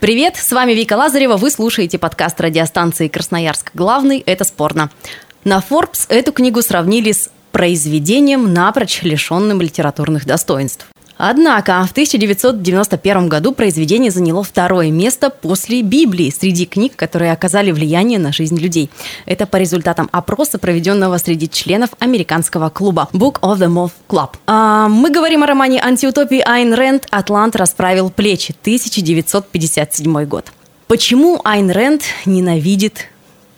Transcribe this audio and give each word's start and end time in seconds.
Привет, 0.00 0.36
с 0.36 0.52
вами 0.52 0.74
Вика 0.74 0.92
Лазарева, 0.92 1.36
вы 1.36 1.50
слушаете 1.50 1.98
подкаст 1.98 2.40
радиостанции 2.40 3.08
Красноярск. 3.08 3.72
Главный– 3.74 4.22
это 4.26 4.44
спорно. 4.44 4.90
На 5.42 5.58
Forbes 5.58 6.06
эту 6.08 6.30
книгу 6.30 6.62
сравнили 6.62 7.10
с 7.10 7.30
произведением, 7.50 8.54
напрочь 8.54 9.02
лишенным 9.02 9.60
литературных 9.60 10.24
достоинств. 10.24 10.86
Однако 11.18 11.84
в 11.84 11.90
1991 11.90 13.28
году 13.28 13.52
произведение 13.52 14.10
заняло 14.10 14.42
второе 14.44 14.90
место 14.90 15.30
после 15.30 15.82
Библии 15.82 16.30
среди 16.30 16.64
книг, 16.64 16.94
которые 16.96 17.32
оказали 17.32 17.72
влияние 17.72 18.20
на 18.20 18.32
жизнь 18.32 18.56
людей. 18.56 18.88
Это 19.26 19.46
по 19.46 19.56
результатам 19.56 20.08
опроса, 20.12 20.58
проведенного 20.58 21.18
среди 21.18 21.50
членов 21.50 21.90
американского 21.98 22.70
клуба 22.70 23.08
Book 23.12 23.40
of 23.40 23.58
the 23.58 23.68
Month 23.68 23.92
Club. 24.08 24.30
А, 24.46 24.88
мы 24.88 25.10
говорим 25.10 25.42
о 25.42 25.46
романе 25.46 25.82
антиутопии 25.82 26.40
Айн 26.46 26.72
Рэнд 26.72 27.06
«Атлант 27.10 27.56
расправил 27.56 28.10
плечи» 28.10 28.54
1957 28.62 30.24
год. 30.24 30.52
Почему 30.86 31.40
Айн 31.44 31.70
Рэнд 31.70 32.02
ненавидит 32.26 33.08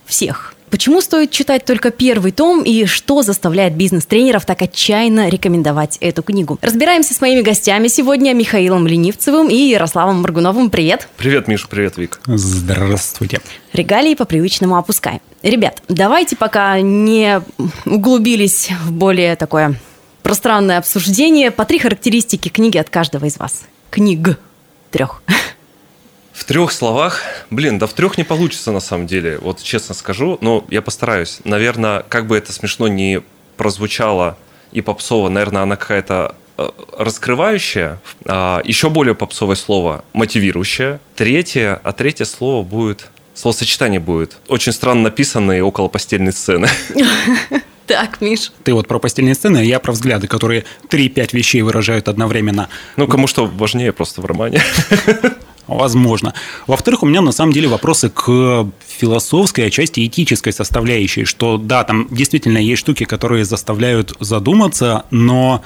всех? 0.05 0.50
Почему 0.71 1.01
стоит 1.01 1.31
читать 1.31 1.65
только 1.65 1.91
первый 1.91 2.31
том 2.31 2.63
и 2.63 2.85
что 2.85 3.23
заставляет 3.23 3.75
бизнес-тренеров 3.75 4.45
так 4.45 4.61
отчаянно 4.61 5.27
рекомендовать 5.27 5.97
эту 5.99 6.23
книгу? 6.23 6.57
Разбираемся 6.61 7.13
с 7.13 7.19
моими 7.19 7.41
гостями 7.41 7.89
сегодня 7.89 8.33
Михаилом 8.33 8.87
Ленивцевым 8.87 9.49
и 9.49 9.55
Ярославом 9.55 10.21
Маргуновым. 10.21 10.69
Привет! 10.69 11.09
Привет, 11.17 11.49
Миша, 11.49 11.67
привет, 11.67 11.97
Вик. 11.97 12.21
Здравствуйте. 12.25 13.41
Регалии 13.73 14.15
по-привычному 14.15 14.77
опускаем. 14.77 15.19
Ребят, 15.43 15.83
давайте 15.89 16.37
пока 16.37 16.79
не 16.79 17.41
углубились 17.85 18.69
в 18.85 18.93
более 18.93 19.35
такое 19.35 19.75
пространное 20.23 20.77
обсуждение, 20.77 21.51
по 21.51 21.65
три 21.65 21.79
характеристики 21.79 22.47
книги 22.47 22.77
от 22.77 22.89
каждого 22.89 23.25
из 23.25 23.37
вас. 23.37 23.63
Книг 23.89 24.39
трех. 24.89 25.21
В 26.41 26.43
трех 26.43 26.71
словах, 26.71 27.21
блин, 27.51 27.77
да 27.77 27.85
в 27.85 27.93
трех 27.93 28.17
не 28.17 28.23
получится 28.23 28.71
на 28.71 28.79
самом 28.79 29.05
деле, 29.05 29.37
вот 29.37 29.61
честно 29.61 29.93
скажу, 29.93 30.39
но 30.41 30.65
я 30.71 30.81
постараюсь. 30.81 31.37
Наверное, 31.43 32.03
как 32.09 32.25
бы 32.25 32.35
это 32.35 32.51
смешно 32.51 32.87
не 32.87 33.21
прозвучало 33.57 34.39
и 34.71 34.81
попсово, 34.81 35.29
наверное, 35.29 35.61
она 35.61 35.75
какая-то 35.75 36.35
э, 36.57 36.67
раскрывающая, 36.97 37.99
а, 38.25 38.63
еще 38.65 38.89
более 38.89 39.13
попсовое 39.13 39.55
слово 39.55 40.03
мотивирующее. 40.13 40.99
Третье, 41.15 41.79
а 41.83 41.91
третье 41.91 42.25
слово 42.25 42.63
будет, 42.63 43.09
словосочетание 43.35 43.99
будет 43.99 44.37
очень 44.47 44.71
странно 44.71 45.03
написанные 45.03 45.63
около 45.63 45.89
постельной 45.89 46.33
сцены. 46.33 46.67
Так, 47.87 48.21
Миш. 48.21 48.53
Ты 48.63 48.73
вот 48.73 48.87
про 48.87 48.99
постельные 48.99 49.35
сцены, 49.35 49.57
а 49.57 49.63
я 49.63 49.77
про 49.79 49.91
взгляды, 49.91 50.25
которые 50.25 50.63
3-5 50.87 51.29
вещей 51.33 51.61
выражают 51.61 52.07
одновременно. 52.07 52.69
Ну, 52.95 53.05
кому 53.05 53.27
что 53.27 53.45
важнее 53.45 53.91
просто 53.91 54.21
в 54.21 54.25
романе. 54.25 54.61
Возможно. 55.67 56.33
Во-вторых, 56.67 57.03
у 57.03 57.05
меня 57.05 57.21
на 57.21 57.31
самом 57.31 57.53
деле 57.53 57.67
вопросы 57.67 58.09
к 58.09 58.67
философской, 58.87 59.67
отчасти 59.67 60.05
этической 60.05 60.53
составляющей, 60.53 61.23
что 61.25 61.57
да, 61.57 61.83
там 61.83 62.07
действительно 62.09 62.57
есть 62.57 62.81
штуки, 62.81 63.05
которые 63.05 63.45
заставляют 63.45 64.13
задуматься, 64.19 65.05
но 65.11 65.63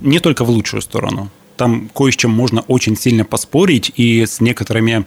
не 0.00 0.18
только 0.18 0.44
в 0.44 0.50
лучшую 0.50 0.82
сторону. 0.82 1.30
Там 1.56 1.88
кое 1.94 2.10
с 2.10 2.16
чем 2.16 2.32
можно 2.32 2.62
очень 2.62 2.96
сильно 2.96 3.24
поспорить, 3.24 3.92
и 3.96 4.26
с 4.26 4.40
некоторыми 4.40 5.06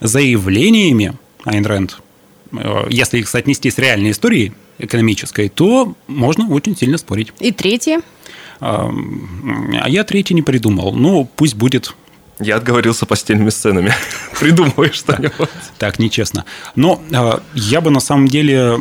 заявлениями 0.00 1.14
Айн 1.44 1.66
Рэнд, 1.66 1.98
э, 2.52 2.86
если 2.90 3.18
их 3.18 3.28
соотнести 3.28 3.70
с 3.70 3.78
реальной 3.78 4.12
историей 4.12 4.52
экономической, 4.78 5.48
то 5.48 5.94
можно 6.08 6.48
очень 6.48 6.76
сильно 6.76 6.98
спорить. 6.98 7.32
И 7.38 7.52
третье. 7.52 8.00
А 8.60 8.90
а 9.80 9.88
я 9.88 10.04
третий 10.04 10.34
не 10.34 10.42
придумал. 10.42 10.92
Ну, 10.94 11.28
пусть 11.36 11.56
будет 11.56 11.94
Я 12.42 12.56
отговорился 12.56 13.06
постельными 13.06 13.50
сценами. 13.50 13.92
Придумывай 14.40 14.90
что-нибудь. 14.92 15.48
так 15.78 15.98
нечестно. 15.98 16.44
Но 16.74 17.00
э, 17.10 17.38
я 17.54 17.80
бы 17.80 17.90
на 17.90 18.00
самом 18.00 18.28
деле 18.28 18.78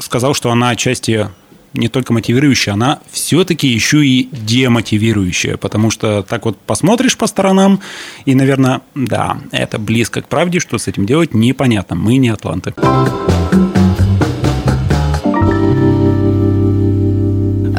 сказал, 0.00 0.34
что 0.34 0.50
она 0.50 0.70
отчасти 0.70 1.28
не 1.74 1.88
только 1.88 2.12
мотивирующая, 2.12 2.74
она 2.74 3.00
все-таки 3.10 3.66
еще 3.66 4.06
и 4.06 4.28
демотивирующая, 4.30 5.56
потому 5.56 5.90
что 5.90 6.22
так 6.22 6.44
вот 6.44 6.56
посмотришь 6.56 7.16
по 7.16 7.26
сторонам, 7.26 7.80
и, 8.24 8.34
наверное, 8.34 8.82
да, 8.94 9.38
это 9.50 9.78
близко 9.78 10.22
к 10.22 10.28
правде, 10.28 10.60
что 10.60 10.78
с 10.78 10.86
этим 10.86 11.04
делать 11.04 11.34
непонятно. 11.34 11.96
Мы 11.96 12.16
не 12.16 12.28
атланты. 12.28 12.74
А 12.76 13.43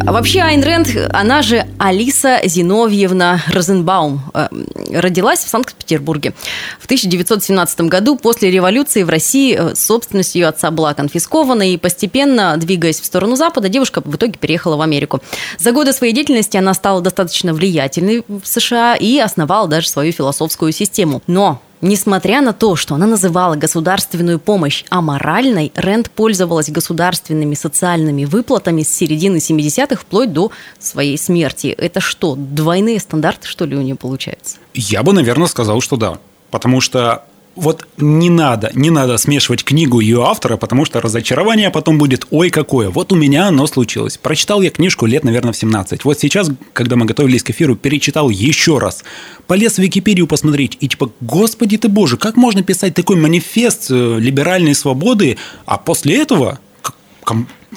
Вообще 0.06 0.42
Айн 0.42 0.64
Рэнд, 0.64 1.10
она 1.14 1.42
же 1.42 1.66
Алиса 1.80 2.40
Зиновьевна 2.44 3.42
Розенбаум, 3.48 4.22
э, 4.34 4.48
родилась 4.92 5.40
в 5.40 5.50
Санкт-Петербурге. 5.50 6.34
В 6.80 6.86
1917 6.86 7.82
году 7.82 8.16
после 8.16 8.52
революции 8.52 9.02
в 9.02 9.10
России 9.10 9.58
э, 9.58 9.76
собственность 9.76 10.36
ее 10.36 10.48
отца 10.48 10.70
была 10.70 10.94
конфискована, 10.94 11.70
и 11.72 11.78
постепенно, 11.78 12.56
двигаясь 12.58 13.02
в 13.02 13.06
сторону 13.06 13.36
Запада, 13.36 13.68
девушка 13.68 14.02
в 14.06 14.16
итоге 14.16 14.34
переехала 14.34 14.78
в 14.78 14.82
Америку. 14.82 15.22
За 15.58 15.72
годы 15.72 15.92
своей 15.92 16.14
деятельности 16.14 16.56
она 16.56 16.76
стала 16.76 17.02
достаточно 17.02 17.54
влиятельной 17.54 18.24
в 18.28 18.46
США 18.46 18.96
и 18.96 19.18
основала 19.18 19.68
даже 19.68 19.90
свою 19.90 20.12
философскую 20.12 20.72
систему. 20.72 21.24
Но 21.26 21.62
Несмотря 21.82 22.42
на 22.42 22.54
то, 22.54 22.76
что 22.76 22.96
она 22.96 23.06
называла 23.06 23.56
государственную 23.56 24.40
помощь 24.40 24.86
аморальной, 24.90 25.72
Рэнд 25.76 26.10
пользовалась 26.10 26.70
государственными 26.70 27.54
социальными 27.56 28.26
выплатами 28.26 28.82
с 28.82 28.90
середины 28.90 29.38
70-х 29.38 29.98
вплоть 30.02 30.32
до 30.32 30.52
своей 30.80 31.18
смерти. 31.18 31.68
Это 31.68 32.00
что, 32.00 32.36
двойные 32.36 33.00
стандарты, 33.00 33.48
что 33.48 33.66
ли, 33.66 33.76
у 33.76 33.82
нее 33.82 33.96
получаются? 33.96 34.58
Я 34.74 35.04
бы, 35.04 35.14
наверное, 35.14 35.48
сказал, 35.48 35.82
что 35.82 35.98
да. 35.98 36.18
Потому 36.50 36.80
что 36.82 37.26
вот 37.56 37.88
не 37.98 38.30
надо, 38.30 38.70
не 38.74 38.90
надо 38.90 39.18
смешивать 39.18 39.64
книгу 39.64 40.00
ее 40.00 40.24
автора, 40.24 40.58
потому 40.58 40.86
что 40.86 41.02
разочарование 41.02 41.70
потом 41.70 41.98
будет 41.98 42.28
ой 42.30 42.50
какое. 42.50 42.90
Вот 42.90 43.14
у 43.14 43.16
меня 43.16 43.48
оно 43.48 43.66
случилось. 43.68 44.18
Прочитал 44.18 44.62
я 44.62 44.70
книжку 44.70 45.06
лет, 45.06 45.24
наверное, 45.24 45.54
в 45.54 45.58
17. 45.58 46.04
Вот 46.04 46.20
сейчас, 46.20 46.52
когда 46.74 46.96
мы 46.98 47.06
готовились 47.06 47.44
к 47.44 47.52
эфиру, 47.52 47.76
перечитал 47.76 48.30
еще 48.30 48.78
раз. 48.78 49.04
Полез 49.48 49.76
в 49.76 49.80
Википедию 49.80 50.28
посмотреть 50.28 50.78
и 50.82 50.88
типа, 50.88 51.12
господи 51.22 51.78
ты 51.78 51.88
боже, 51.88 52.18
как 52.18 52.36
можно 52.36 52.62
писать 52.62 52.94
такой 52.94 53.16
манифест 53.16 53.88
э, 53.90 54.18
либеральной 54.20 54.76
свободы, 54.76 55.38
а 55.66 55.78
после 55.78 56.22
этого 56.22 56.60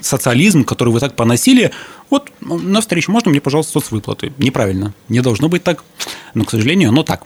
социализм, 0.01 0.65
который 0.65 0.93
вы 0.93 1.01
так 1.01 1.17
поносили, 1.17 1.71
вот 2.11 2.31
навстречу, 2.41 3.13
можно 3.13 3.31
мне, 3.31 3.41
пожалуйста, 3.41 3.73
соцвыплаты? 3.73 4.33
Неправильно. 4.39 4.95
Не 5.09 5.21
должно 5.21 5.49
быть 5.49 5.63
так. 5.63 5.85
Но, 6.35 6.45
к 6.45 6.51
сожалению, 6.51 6.91
оно 6.91 7.03
так. 7.03 7.25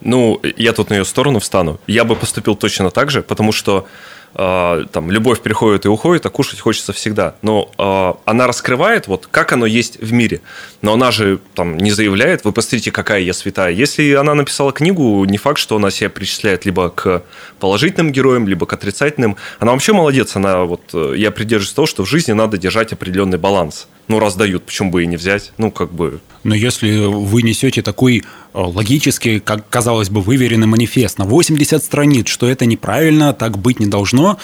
Ну, 0.00 0.40
я 0.56 0.72
тут 0.72 0.90
на 0.90 0.94
ее 0.94 1.04
сторону 1.04 1.40
встану. 1.40 1.80
Я 1.86 2.04
бы 2.04 2.16
поступил 2.16 2.56
точно 2.56 2.90
так 2.90 3.10
же, 3.10 3.22
потому 3.22 3.52
что 3.52 3.86
э, 4.34 4.84
там 4.92 5.10
любовь 5.10 5.40
приходит 5.40 5.86
и 5.86 5.88
уходит, 5.88 6.26
а 6.26 6.30
кушать 6.30 6.60
хочется 6.60 6.92
всегда. 6.92 7.34
Но 7.42 7.70
э, 7.78 8.30
она 8.30 8.46
раскрывает, 8.46 9.08
вот 9.08 9.26
как 9.30 9.52
оно 9.52 9.66
есть 9.66 10.00
в 10.00 10.12
мире. 10.12 10.40
Но 10.82 10.92
она 10.94 11.10
же 11.10 11.40
там 11.54 11.76
не 11.76 11.90
заявляет, 11.90 12.44
вы 12.44 12.52
посмотрите, 12.52 12.90
какая 12.90 13.20
я 13.20 13.32
святая. 13.32 13.72
Если 13.72 14.12
она 14.12 14.34
написала 14.34 14.72
книгу, 14.72 15.24
не 15.24 15.38
факт, 15.38 15.58
что 15.58 15.76
она 15.76 15.90
себя 15.90 16.10
причисляет 16.10 16.64
либо 16.64 16.90
к 16.90 17.22
положительным 17.58 18.12
героям, 18.12 18.46
либо 18.46 18.66
к 18.66 18.72
отрицательным. 18.72 19.36
Она 19.58 19.72
вообще 19.72 19.92
молодец. 19.92 20.36
Она 20.36 20.64
вот, 20.64 20.82
э, 20.92 21.14
я 21.16 21.30
придерживаюсь 21.30 21.74
того, 21.74 21.86
что 21.86 22.04
в 22.04 22.08
жизни 22.08 22.32
надо 22.32 22.58
держать 22.58 22.92
определенный 22.92 23.38
баланс. 23.38 23.88
Ну, 24.08 24.20
раз 24.20 24.36
дают, 24.36 24.64
почему 24.64 24.90
бы 24.90 25.02
и 25.02 25.06
не 25.06 25.16
взять? 25.16 25.52
Ну, 25.58 25.70
как 25.70 25.92
бы, 25.92 26.20
Но 26.42 26.54
если 26.54 27.04
вы 27.06 27.42
несете 27.42 27.82
такой 27.82 28.24
э, 28.58 28.60
логический, 28.60 29.40
как 29.40 29.68
казалось 29.68 30.10
бы, 30.10 30.20
выверенный 30.20 30.66
манифест 30.66 31.18
на 31.18 31.24
80 31.24 31.82
страниц, 31.82 32.28
что 32.28 32.48
это 32.48 32.66
неправильно, 32.66 33.32
так 33.32 33.58
быть 33.58 33.80
не 33.80 33.86
должно, 33.86 34.38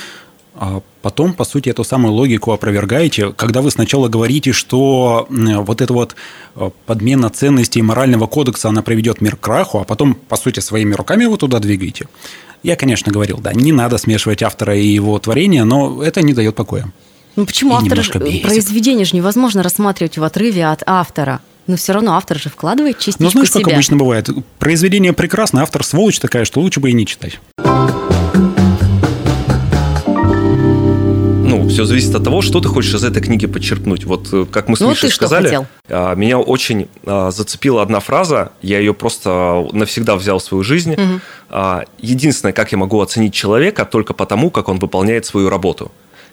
а 0.56 0.82
потом, 1.02 1.32
по 1.32 1.44
сути, 1.44 1.68
эту 1.68 1.82
самую 1.82 2.12
логику 2.12 2.52
опровергаете, 2.52 3.32
когда 3.32 3.60
вы 3.60 3.72
сначала 3.72 4.08
говорите, 4.08 4.52
что 4.52 5.26
вот 5.28 5.80
эта 5.80 5.92
вот 5.92 6.14
э, 6.54 6.70
подмена 6.86 7.28
ценностей 7.30 7.82
морального 7.82 8.26
кодекса, 8.28 8.68
она 8.68 8.82
приведет 8.82 9.20
мир 9.20 9.36
к 9.36 9.40
краху, 9.40 9.80
а 9.80 9.84
потом, 9.84 10.14
по 10.14 10.36
сути, 10.36 10.60
своими 10.60 10.94
руками 10.94 11.24
вы 11.24 11.36
туда 11.36 11.58
двигаете. 11.58 12.06
Я, 12.62 12.76
конечно, 12.76 13.12
говорил, 13.12 13.38
да, 13.38 13.52
не 13.52 13.72
надо 13.72 13.98
смешивать 13.98 14.42
автора 14.42 14.76
и 14.76 14.86
его 14.86 15.18
творение, 15.18 15.64
но 15.64 16.02
это 16.02 16.22
не 16.22 16.32
дает 16.32 16.54
покоя. 16.54 16.90
Ну 17.36 17.46
почему 17.46 17.74
автор 17.74 17.98
бесит. 17.98 18.42
произведение 18.42 19.04
же 19.04 19.16
невозможно 19.16 19.62
рассматривать 19.62 20.18
в 20.18 20.22
отрыве 20.22 20.66
от 20.66 20.82
автора. 20.86 21.40
Но 21.66 21.76
все 21.76 21.92
равно 21.92 22.14
автор 22.16 22.38
же 22.38 22.50
вкладывает 22.50 22.98
частичку 22.98 23.22
Ну, 23.24 23.30
знаешь, 23.30 23.50
как 23.50 23.62
себя. 23.62 23.72
обычно 23.74 23.96
бывает. 23.96 24.28
Произведение 24.58 25.12
прекрасно, 25.12 25.62
автор 25.62 25.82
сволочь 25.84 26.18
такая, 26.18 26.44
что 26.44 26.60
лучше 26.60 26.80
бы 26.80 26.90
и 26.90 26.92
не 26.92 27.06
читать. 27.06 27.40
Все 31.74 31.86
зависит 31.86 32.14
от 32.14 32.22
того, 32.22 32.40
что 32.40 32.60
ты 32.60 32.68
хочешь 32.68 32.94
из 32.94 33.02
этой 33.02 33.20
книги 33.20 33.46
подчеркнуть. 33.46 34.04
Вот 34.04 34.28
э, 34.32 34.46
как 34.48 34.68
мы 34.68 34.76
с 34.76 34.80
Ну, 34.80 34.90
Мишей 34.90 35.08
ты 35.08 35.14
что 35.14 35.26
сказали, 35.26 35.46
хотел? 35.46 35.66
а, 35.88 36.14
меня 36.14 36.38
очень 36.38 36.88
а, 37.04 37.32
зацепила 37.32 37.82
одна 37.82 37.98
фраза. 37.98 38.52
Я 38.62 38.78
ее 38.78 38.94
просто 38.94 39.66
навсегда 39.72 40.14
взял 40.14 40.38
в 40.38 40.42
свою 40.44 40.62
жизнь. 40.62 40.94
А, 41.50 41.82
Единственное, 41.98 42.52
как 42.52 42.70
я 42.70 42.78
могу 42.78 43.00
оценить 43.00 43.34
человека, 43.34 43.84
только 43.86 44.14
потому, 44.14 44.50
как 44.52 44.68
он 44.68 44.78
выполняет 44.78 45.26
свою 45.26 45.48
работу. 45.48 45.90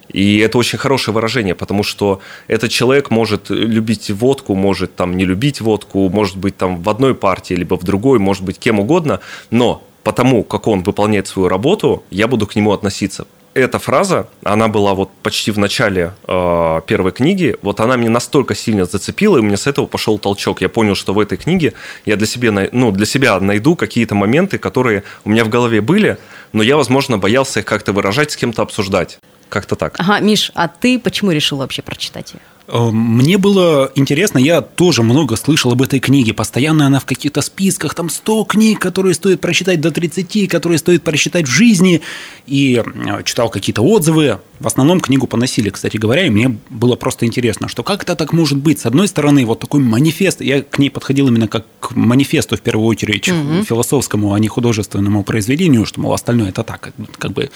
И 0.08 0.38
это 0.38 0.58
очень 0.58 0.78
хорошее 0.78 1.14
выражение, 1.14 1.54
потому 1.54 1.82
что 1.82 2.20
этот 2.48 2.70
человек 2.70 3.10
может 3.10 3.50
любить 3.50 4.10
водку, 4.10 4.54
может 4.54 4.94
там 4.94 5.16
не 5.16 5.24
любить 5.24 5.60
водку, 5.60 6.08
может 6.08 6.36
быть 6.36 6.56
там 6.56 6.82
в 6.82 6.88
одной 6.88 7.14
партии, 7.14 7.54
либо 7.54 7.76
в 7.76 7.84
другой, 7.84 8.18
может 8.18 8.44
быть 8.44 8.58
кем 8.58 8.80
угодно, 8.80 9.20
но 9.50 9.82
потому, 10.02 10.42
как 10.44 10.66
он 10.66 10.82
выполняет 10.82 11.26
свою 11.26 11.48
работу, 11.48 12.02
я 12.10 12.26
буду 12.28 12.46
к 12.46 12.56
нему 12.56 12.72
относиться. 12.72 13.26
Эта 13.54 13.78
фраза, 13.78 14.28
она 14.44 14.68
была 14.68 14.94
вот 14.94 15.10
почти 15.22 15.50
в 15.50 15.58
начале 15.58 16.14
э, 16.26 16.80
первой 16.86 17.12
книги, 17.12 17.56
вот 17.60 17.80
она 17.80 17.98
мне 17.98 18.08
настолько 18.08 18.54
сильно 18.54 18.86
зацепила, 18.86 19.36
и 19.36 19.40
у 19.40 19.42
меня 19.42 19.58
с 19.58 19.66
этого 19.66 19.84
пошел 19.84 20.18
толчок. 20.18 20.62
Я 20.62 20.70
понял, 20.70 20.94
что 20.94 21.12
в 21.12 21.20
этой 21.20 21.36
книге 21.36 21.74
я 22.06 22.16
для 22.16 22.26
себя, 22.26 22.68
ну, 22.72 22.92
для 22.92 23.04
себя 23.04 23.38
найду 23.40 23.76
какие-то 23.76 24.14
моменты, 24.14 24.56
которые 24.56 25.02
у 25.26 25.30
меня 25.30 25.44
в 25.44 25.50
голове 25.50 25.82
были, 25.82 26.16
но 26.52 26.62
я, 26.62 26.76
возможно, 26.76 27.18
боялся 27.18 27.60
их 27.60 27.66
как-то 27.66 27.92
выражать, 27.92 28.32
с 28.32 28.36
кем-то 28.36 28.62
обсуждать. 28.62 29.18
Как-то 29.48 29.76
так. 29.76 29.96
Ага, 29.98 30.20
Миш, 30.20 30.50
а 30.54 30.68
ты 30.68 30.98
почему 30.98 31.30
решил 31.30 31.58
вообще 31.58 31.82
прочитать 31.82 32.32
ее? 32.34 32.40
Э, 32.72 32.90
Мне 32.90 33.36
было 33.38 33.92
интересно, 33.94 34.38
я 34.38 34.62
тоже 34.62 35.02
много 35.02 35.36
слышал 35.36 35.72
об 35.72 35.82
этой 35.82 36.00
книге. 36.00 36.32
Постоянно 36.32 36.86
она 36.86 36.98
в 37.00 37.04
каких-то 37.04 37.42
списках, 37.42 37.94
там 37.94 38.08
100 38.08 38.44
книг, 38.44 38.78
которые 38.80 39.14
стоит 39.14 39.40
прочитать 39.42 39.80
до 39.80 39.90
30, 39.90 40.48
которые 40.48 40.78
стоит 40.78 41.02
прочитать 41.02 41.46
в 41.46 41.50
жизни. 41.50 42.00
И 42.46 42.82
э, 42.82 43.22
читал 43.24 43.50
какие-то 43.50 43.82
отзывы. 43.82 44.38
В 44.58 44.66
основном 44.66 45.00
книгу 45.00 45.26
поносили, 45.26 45.70
кстати 45.70 45.96
говоря, 45.96 46.24
и 46.26 46.30
мне 46.30 46.56
было 46.70 46.94
просто 46.96 47.26
интересно, 47.26 47.68
что 47.68 47.82
как 47.82 48.04
это 48.04 48.14
так 48.14 48.32
может 48.32 48.58
быть? 48.58 48.78
С 48.80 48.86
одной 48.86 49.08
стороны, 49.08 49.44
вот 49.44 49.58
такой 49.60 49.80
манифест, 49.80 50.40
я 50.40 50.62
к 50.62 50.78
ней 50.78 50.88
подходил 50.88 51.26
именно 51.28 51.48
как 51.48 51.66
к 51.80 51.90
манифесту 51.96 52.56
в 52.56 52.60
первую 52.60 52.86
очередь, 52.86 53.24
философскому, 53.64 54.32
а 54.32 54.38
не 54.38 54.46
художественному 54.48 55.24
произведению, 55.24 55.84
что, 55.84 56.00
мол, 56.00 56.12
остальное 56.14 56.50
это 56.50 56.62
так, 56.62 56.80
как- 56.80 56.94
как 57.18 57.32
бы 57.32 57.50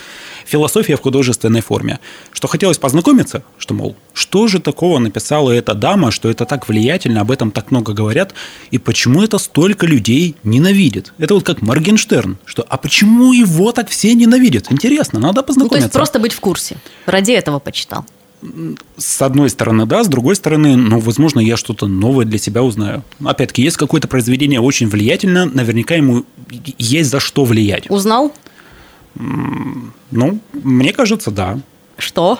философия 0.45 0.97
в 0.97 1.01
художественной 1.01 1.61
форме. 1.61 2.01
Что 2.33 2.49
хотелось 2.49 2.79
познакомиться, 2.79 3.45
что, 3.57 3.73
мол, 3.75 3.97
что 4.13 4.49
же 4.49 4.59
такого 4.61 4.99
написала 5.07 5.51
эта 5.51 5.75
дама, 5.75 6.11
что 6.11 6.29
это 6.29 6.45
так 6.45 6.69
влиятельно, 6.69 7.21
об 7.21 7.31
этом 7.31 7.51
так 7.51 7.71
много 7.71 7.93
говорят, 7.93 8.35
и 8.71 8.79
почему 8.79 9.23
это 9.23 9.39
столько 9.39 9.87
людей 9.87 10.35
ненавидит? 10.45 11.13
Это 11.19 11.35
вот 11.35 11.45
как 11.45 11.63
Моргенштерн, 11.63 12.37
что 12.45 12.65
а 12.69 12.77
почему 12.77 13.33
его 13.33 13.73
так 13.73 13.89
все 13.89 14.15
ненавидят? 14.15 14.71
Интересно, 14.71 15.19
надо 15.19 15.37
Ну, 15.37 15.43
то 15.43 15.47
познакомиться. 15.47 15.87
есть 15.87 15.93
просто 15.93 16.19
быть 16.19 16.33
в 16.33 16.41
курсе. 16.41 16.77
Ради 17.07 17.33
этого 17.33 17.59
почитал. 17.59 18.05
С 18.99 19.23
одной 19.23 19.49
стороны, 19.49 19.87
да, 19.87 20.05
с 20.05 20.09
другой 20.09 20.37
стороны, 20.37 20.77
ну, 20.77 21.01
возможно, 21.01 21.41
я 21.41 21.57
что-то 21.57 21.87
новое 21.87 22.27
для 22.27 22.39
себя 22.39 22.63
узнаю. 22.63 23.03
Опять-таки, 23.25 23.63
есть 23.63 23.77
какое-то 23.79 24.09
произведение 24.09 24.61
очень 24.61 24.89
влиятельно, 24.89 25.47
наверняка 25.47 25.95
ему 25.95 26.25
есть 26.79 27.11
за 27.11 27.19
что 27.19 27.45
влиять. 27.45 27.91
Узнал? 27.91 28.33
Ну, 29.15 30.39
мне 30.53 30.93
кажется, 30.93 31.31
да. 31.31 31.59
Что? 31.99 32.39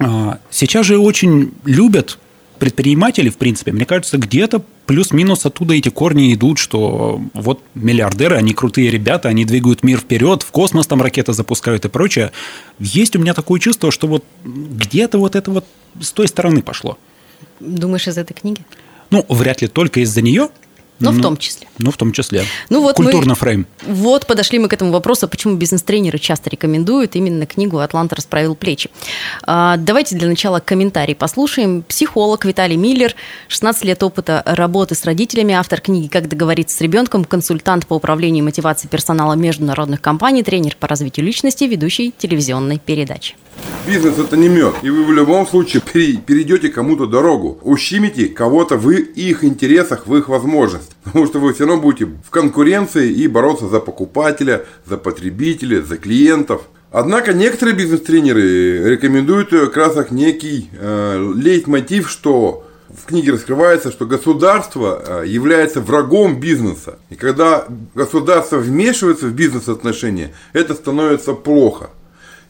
А, 0.00 0.38
Сейчас 0.50 0.86
же 0.86 0.98
очень 0.98 1.52
любят 1.64 2.18
предприниматели, 2.58 3.28
в 3.28 3.36
принципе, 3.36 3.72
мне 3.72 3.84
кажется, 3.84 4.16
где-то 4.16 4.62
плюс-минус 4.86 5.44
оттуда 5.44 5.74
эти 5.74 5.88
корни 5.88 6.32
идут, 6.34 6.58
что 6.58 7.20
вот 7.34 7.60
миллиардеры, 7.74 8.36
они 8.36 8.54
крутые 8.54 8.90
ребята, 8.90 9.28
они 9.28 9.44
двигают 9.44 9.82
мир 9.82 9.98
вперед, 9.98 10.42
в 10.42 10.50
космос 10.50 10.86
там 10.86 11.02
ракеты 11.02 11.32
запускают 11.32 11.84
и 11.84 11.88
прочее. 11.88 12.32
Есть 12.78 13.16
у 13.16 13.18
меня 13.18 13.34
такое 13.34 13.60
чувство, 13.60 13.90
что 13.90 14.06
вот 14.06 14.24
где-то 14.44 15.18
вот 15.18 15.36
это 15.36 15.50
вот 15.50 15.64
с 16.00 16.12
той 16.12 16.28
стороны 16.28 16.62
пошло. 16.62 16.98
Думаешь, 17.60 18.06
из 18.08 18.18
этой 18.18 18.34
книги? 18.34 18.64
Ну, 19.10 19.24
вряд 19.28 19.62
ли 19.62 19.68
только 19.68 20.00
из-за 20.00 20.22
нее. 20.22 20.48
Ну, 21.00 21.10
в 21.10 21.20
том 21.20 21.36
числе. 21.36 21.66
Ну, 21.78 21.90
в 21.90 21.96
том 21.96 22.12
числе. 22.12 22.44
Ну, 22.70 22.80
вот 22.80 22.98
мы- 22.98 23.06
Культурно 23.06 23.34
фрейм. 23.34 23.66
Вот 23.86 24.26
подошли 24.26 24.58
мы 24.60 24.68
к 24.68 24.72
этому 24.72 24.92
вопросу, 24.92 25.26
почему 25.28 25.56
бизнес-тренеры 25.56 26.18
часто 26.18 26.50
рекомендуют 26.50 27.16
именно 27.16 27.46
книгу 27.46 27.78
«Атлант 27.78 28.12
расправил 28.12 28.54
плечи». 28.54 28.90
А, 29.42 29.76
давайте 29.76 30.14
для 30.16 30.28
начала 30.28 30.60
комментарий 30.60 31.14
послушаем. 31.16 31.82
Психолог 31.82 32.44
Виталий 32.44 32.76
Миллер, 32.76 33.14
16 33.48 33.84
лет 33.84 34.02
опыта 34.02 34.42
работы 34.46 34.94
с 34.94 35.04
родителями, 35.04 35.52
автор 35.54 35.80
книги 35.80 36.06
«Как 36.06 36.28
договориться 36.28 36.76
с 36.76 36.80
ребенком», 36.80 37.24
консультант 37.24 37.86
по 37.86 37.94
управлению 37.94 38.42
и 38.42 38.46
мотивации 38.46 38.86
персонала 38.88 39.34
международных 39.34 40.00
компаний, 40.00 40.42
тренер 40.44 40.76
по 40.78 40.86
развитию 40.86 41.26
личности, 41.26 41.64
ведущий 41.64 42.14
телевизионной 42.16 42.78
передачи. 42.78 43.34
Бизнес 43.86 44.18
это 44.18 44.36
не 44.36 44.48
мед. 44.48 44.74
И 44.82 44.90
вы 44.90 45.04
в 45.04 45.12
любом 45.12 45.46
случае 45.46 45.80
пере- 45.82 46.16
перейдете 46.16 46.68
кому-то 46.70 47.06
дорогу. 47.06 47.58
Ущемите 47.62 48.26
кого-то 48.26 48.76
в 48.76 48.90
их 48.90 49.44
интересах, 49.44 50.06
в 50.06 50.16
их 50.16 50.28
возможностях. 50.28 50.83
Потому 51.04 51.26
что 51.26 51.38
вы 51.38 51.52
все 51.52 51.66
равно 51.66 51.80
будете 51.80 52.06
в 52.06 52.30
конкуренции 52.30 53.10
и 53.10 53.26
бороться 53.28 53.68
за 53.68 53.80
покупателя, 53.80 54.64
за 54.86 54.96
потребителя, 54.96 55.82
за 55.82 55.96
клиентов. 55.96 56.62
Однако 56.90 57.32
некоторые 57.32 57.76
бизнес-тренеры 57.76 58.90
рекомендуют 58.90 59.50
как 59.50 59.76
раз 59.76 59.94
как 59.94 60.10
некий 60.12 60.70
э, 60.78 61.32
лейтмотив, 61.34 62.08
что 62.08 62.64
в 62.88 63.06
книге 63.06 63.32
раскрывается, 63.32 63.90
что 63.90 64.06
государство 64.06 65.02
э, 65.04 65.24
является 65.26 65.80
врагом 65.80 66.38
бизнеса. 66.38 66.98
И 67.10 67.16
когда 67.16 67.66
государство 67.94 68.58
вмешивается 68.58 69.26
в 69.26 69.32
бизнес-отношения, 69.32 70.32
это 70.52 70.74
становится 70.74 71.32
плохо. 71.34 71.90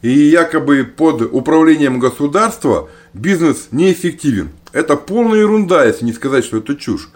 И 0.02 0.10
якобы 0.10 0.84
под 0.84 1.22
управлением 1.22 1.98
государства 1.98 2.90
бизнес 3.14 3.68
неэффективен. 3.70 4.50
Это 4.72 4.96
полная 4.96 5.40
ерунда, 5.40 5.86
если 5.86 6.04
не 6.04 6.12
сказать, 6.12 6.44
что 6.44 6.58
это 6.58 6.76
чушь. 6.76 7.08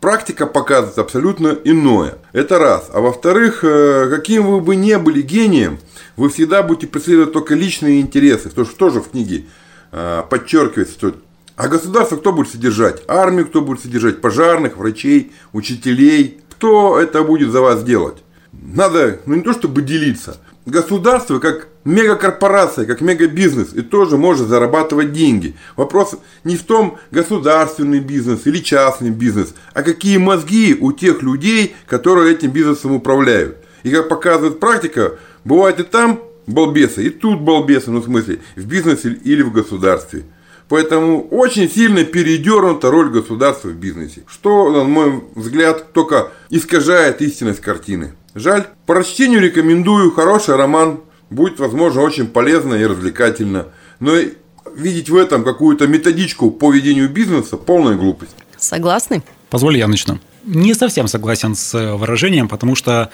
Практика 0.00 0.46
показывает 0.46 0.98
абсолютно 0.98 1.56
иное. 1.64 2.18
Это 2.32 2.58
раз. 2.58 2.88
А 2.92 3.00
во-вторых, 3.00 3.64
э, 3.64 4.08
каким 4.10 4.46
вы 4.46 4.60
бы 4.60 4.76
не 4.76 4.96
были 4.98 5.22
гением, 5.22 5.80
вы 6.16 6.28
всегда 6.30 6.62
будете 6.62 6.86
преследовать 6.86 7.32
только 7.32 7.54
личные 7.54 8.00
интересы. 8.00 8.50
Что 8.50 8.64
же 8.64 8.70
тоже 8.76 9.00
в 9.00 9.10
книге 9.10 9.46
э, 9.90 10.22
подчеркивается, 10.28 10.94
что 10.94 11.14
а 11.56 11.66
государство 11.66 12.16
кто 12.16 12.32
будет 12.32 12.52
содержать? 12.52 13.02
Армию 13.08 13.44
кто 13.48 13.60
будет 13.60 13.80
содержать? 13.80 14.20
Пожарных, 14.20 14.76
врачей, 14.76 15.32
учителей? 15.52 16.40
Кто 16.50 17.00
это 17.00 17.24
будет 17.24 17.50
за 17.50 17.60
вас 17.60 17.82
делать? 17.82 18.18
Надо, 18.52 19.18
ну 19.26 19.34
не 19.34 19.42
то 19.42 19.52
чтобы 19.52 19.82
делиться. 19.82 20.36
Государство 20.66 21.40
как 21.40 21.66
мегакорпорация, 21.88 22.84
как 22.84 23.00
мегабизнес 23.00 23.72
и 23.72 23.80
тоже 23.80 24.16
может 24.16 24.46
зарабатывать 24.46 25.12
деньги. 25.12 25.56
Вопрос 25.76 26.16
не 26.44 26.56
в 26.56 26.62
том, 26.62 26.98
государственный 27.10 28.00
бизнес 28.00 28.46
или 28.46 28.58
частный 28.58 29.10
бизнес, 29.10 29.54
а 29.72 29.82
какие 29.82 30.18
мозги 30.18 30.76
у 30.78 30.92
тех 30.92 31.22
людей, 31.22 31.74
которые 31.86 32.34
этим 32.34 32.50
бизнесом 32.50 32.92
управляют. 32.92 33.56
И 33.82 33.90
как 33.90 34.08
показывает 34.08 34.60
практика, 34.60 35.14
бывает 35.44 35.80
и 35.80 35.82
там 35.82 36.20
балбесы, 36.46 37.06
и 37.06 37.10
тут 37.10 37.40
балбесы, 37.40 37.90
ну 37.90 38.00
в 38.00 38.04
смысле, 38.04 38.40
в 38.56 38.66
бизнесе 38.66 39.18
или 39.24 39.42
в 39.42 39.52
государстве. 39.52 40.24
Поэтому 40.68 41.26
очень 41.28 41.70
сильно 41.70 42.04
передернута 42.04 42.90
роль 42.90 43.08
государства 43.08 43.68
в 43.68 43.76
бизнесе, 43.76 44.24
что, 44.26 44.70
на 44.70 44.84
мой 44.84 45.24
взгляд, 45.34 45.94
только 45.94 46.32
искажает 46.50 47.22
истинность 47.22 47.60
картины. 47.60 48.12
Жаль. 48.34 48.66
По 48.84 48.92
прочтению 48.92 49.40
рекомендую 49.40 50.10
хороший 50.10 50.56
роман, 50.56 51.00
будет, 51.30 51.58
возможно, 51.58 52.02
очень 52.02 52.26
полезно 52.26 52.74
и 52.74 52.84
развлекательно. 52.84 53.66
Но 54.00 54.16
и 54.16 54.34
видеть 54.74 55.10
в 55.10 55.16
этом 55.16 55.44
какую-то 55.44 55.86
методичку 55.86 56.50
по 56.50 56.72
ведению 56.72 57.08
бизнеса– 57.08 57.56
полная 57.58 57.96
глупость. 57.96 58.34
Согласны? 58.56 59.22
Позволь, 59.50 59.78
я 59.78 59.88
начну. 59.88 60.18
Не 60.44 60.74
совсем 60.74 61.08
согласен 61.08 61.54
с 61.54 61.96
выражением, 61.96 62.48
потому 62.48 62.74
что 62.74 63.10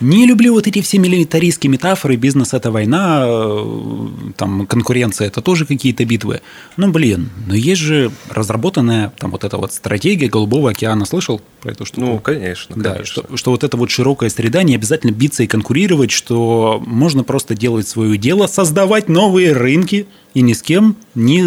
не 0.00 0.26
люблю 0.26 0.52
вот 0.54 0.66
эти 0.66 0.80
все 0.82 0.98
милитаристские 0.98 1.70
метафоры. 1.70 2.16
Бизнес– 2.16 2.52
это 2.54 2.70
война, 2.70 3.24
э, 3.26 4.08
там, 4.36 4.66
конкуренция– 4.66 5.26
это 5.28 5.40
тоже 5.40 5.66
какие-то 5.66 6.04
битвы. 6.04 6.40
Ну, 6.76 6.90
блин, 6.90 7.30
но 7.46 7.54
есть 7.54 7.80
же 7.80 8.10
разработанная 8.30 9.12
там 9.18 9.30
вот 9.30 9.44
эта 9.44 9.56
вот 9.56 9.72
стратегия 9.72 10.28
Голубого 10.28 10.70
океана. 10.70 11.04
Слышал 11.04 11.40
про 11.60 11.72
эту 11.72 11.84
штуку? 11.84 12.06
Ну, 12.06 12.18
конечно, 12.18 12.74
Да, 12.76 12.94
конечно. 12.94 13.22
что, 13.22 13.36
что 13.36 13.50
вот 13.50 13.64
эта 13.64 13.76
вот 13.76 13.90
широкая 13.90 14.30
среда, 14.30 14.62
не 14.62 14.74
обязательно 14.74 15.12
биться 15.12 15.42
и 15.42 15.46
конкурировать, 15.46 16.10
что 16.10 16.82
можно 16.86 17.24
просто 17.24 17.54
делать 17.54 17.88
свое 17.88 18.16
дело, 18.18 18.46
создавать 18.46 19.08
новые 19.08 19.52
рынки 19.52 20.06
и 20.34 20.40
ни 20.40 20.52
с 20.52 20.62
кем 20.62 20.96
не, 21.14 21.42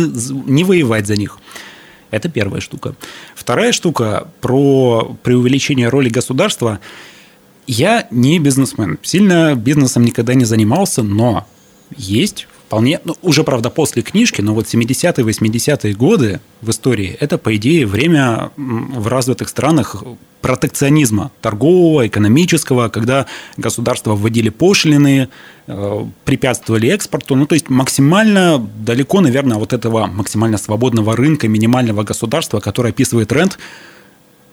не 0.50 0.64
воевать 0.64 1.08
за 1.08 1.16
них. 1.16 1.40
Это 2.10 2.30
первая 2.30 2.62
штука. 2.62 2.96
Вторая 3.36 3.72
штука 3.72 4.30
про 4.40 5.18
преувеличение 5.24 5.90
роли 5.90 6.10
государства. 6.10 6.80
Я 7.68 8.08
не 8.12 8.40
бизнесмен, 8.40 8.98
сильно 9.04 9.56
бизнесом 9.56 10.04
никогда 10.06 10.34
не 10.34 10.46
занимался, 10.46 11.04
но 11.04 11.46
есть 11.96 12.48
вполне, 12.68 13.00
ну, 13.06 13.16
уже, 13.22 13.44
правда, 13.44 13.70
после 13.70 14.02
книжки, 14.02 14.42
но 14.42 14.54
вот 14.54 14.66
70-е, 14.66 15.24
80-е 15.26 15.94
годы 15.94 16.42
в 16.62 16.70
истории– 16.70 17.16
это, 17.20 17.38
по 17.38 17.56
идее, 17.56 17.86
время 17.86 18.52
в 18.58 19.08
развитых 19.08 19.48
странах 19.48 20.04
протекционизма 20.42 21.32
торгового, 21.42 22.08
экономического, 22.08 22.90
когда 22.90 23.26
государства 23.56 24.16
вводили 24.16 24.50
пошлины, 24.50 25.30
э, 25.68 26.06
препятствовали 26.26 26.90
экспорту. 26.90 27.36
Ну, 27.36 27.46
то 27.46 27.56
есть 27.56 27.70
максимально 27.70 28.60
далеко, 28.80 29.22
наверное, 29.22 29.58
вот 29.58 29.74
этого 29.74 30.08
максимально 30.08 30.58
свободного 30.58 31.16
рынка, 31.16 31.48
минимального 31.48 32.04
государства, 32.04 32.60
которое 32.60 32.90
описывает 32.90 33.30
тренд, 33.30 33.58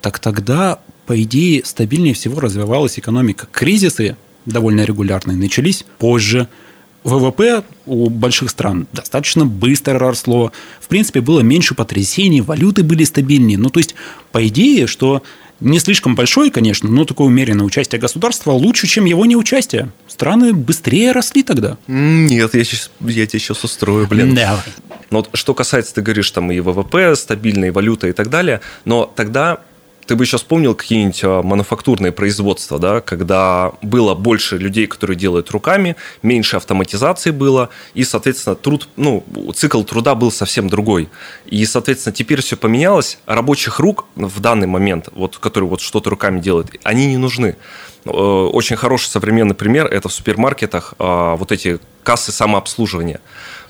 так 0.01 0.19
тогда, 0.21 0.79
по 1.07 1.21
идее, 1.23 1.65
стабильнее 1.65 2.15
всего 2.15 2.41
развивалась 2.41 2.99
экономика. 2.99 3.47
Кризисы 3.51 4.17
довольно 4.47 4.83
регулярные 4.85 5.37
начались 5.37 5.85
позже– 5.99 6.49
ВВП 7.05 7.63
у 7.85 8.09
больших 8.09 8.51
стран 8.51 8.89
достаточно 8.93 9.45
быстро 9.45 9.99
росло. 9.99 10.53
В 10.81 10.89
принципе, 10.89 11.21
было 11.21 11.41
меньше 11.41 11.75
потрясений, 11.75 12.41
валюты 12.41 12.83
были 12.83 13.05
стабильнее. 13.05 13.59
Ну, 13.59 13.69
то 13.69 13.79
есть, 13.79 13.95
по 14.33 14.47
идее, 14.49 14.87
что 14.87 15.23
не 15.61 15.79
слишком 15.79 16.15
большое, 16.15 16.51
конечно, 16.51 16.91
но 16.91 17.05
такое 17.05 17.27
умеренное 17.27 17.67
участие 17.67 18.01
государства 18.01 18.53
лучше, 18.53 18.87
чем 18.87 19.05
его 19.05 19.27
неучастие. 19.27 19.91
Страны 20.09 20.55
быстрее 20.55 21.13
росли 21.13 21.43
тогда. 21.43 21.77
Нет, 21.87 22.55
я, 22.55 22.65
сейчас, 22.65 22.91
я 23.01 23.27
тебе 23.27 23.39
сейчас 23.39 23.63
устрою, 23.63 24.07
блин. 24.07 24.35
Давай. 24.35 24.63
Но 25.11 25.19
вот 25.19 25.31
что 25.35 25.55
касается, 25.55 25.95
ты 25.95 26.03
говоришь, 26.03 26.31
там 26.31 26.51
и 26.51 26.59
ВВП, 26.59 27.15
стабильной 27.17 27.71
валюта 27.71 28.09
и 28.09 28.13
так 28.13 28.31
далее, 28.31 28.63
но 28.87 29.05
тогда 29.05 29.61
ты 30.07 30.17
бы 30.17 30.25
еще 30.25 30.37
вспомнил 30.37 30.75
какие-нибудь 30.75 31.21
а, 31.25 31.43
мануфактурные 31.43 32.13
производства, 32.13 32.79
да, 32.79 33.01
когда 33.01 33.73
было 33.83 34.15
больше 34.15 34.59
людей, 34.59 34.87
которые 34.87 35.17
делают 35.17 35.51
руками, 35.51 35.97
меньше 36.23 36.57
автоматизации 36.57 37.31
было, 37.31 37.71
и, 37.95 38.05
соответственно, 38.05 38.57
труд, 38.57 38.89
ну, 38.97 39.25
цикл 39.55 39.83
труда 39.83 40.15
был 40.15 40.31
совсем 40.31 40.69
другой. 40.69 41.09
И, 41.47 41.65
соответственно, 41.67 42.15
теперь 42.15 42.41
все 42.43 42.57
поменялось, 42.57 43.19
рабочих 43.27 43.81
рук 43.81 44.07
в 44.15 44.41
данный 44.41 44.67
момент, 44.67 45.09
вот, 45.13 45.39
которые 45.39 45.69
вот 45.69 45.81
что-то 45.81 46.11
руками 46.11 46.41
делают, 46.41 46.71
они 46.83 47.07
не 47.07 47.17
нужны. 47.17 47.57
Э, 48.05 48.11
очень 48.11 48.77
хороший 48.77 49.07
современный 49.07 49.55
пример– 49.55 49.87
это 49.91 50.09
в 50.09 50.13
супермаркетах 50.13 50.95
а, 50.99 51.37
вот 51.37 51.53
эти 51.53 51.79
кассы 52.03 52.33
самообслуживания. 52.33 53.21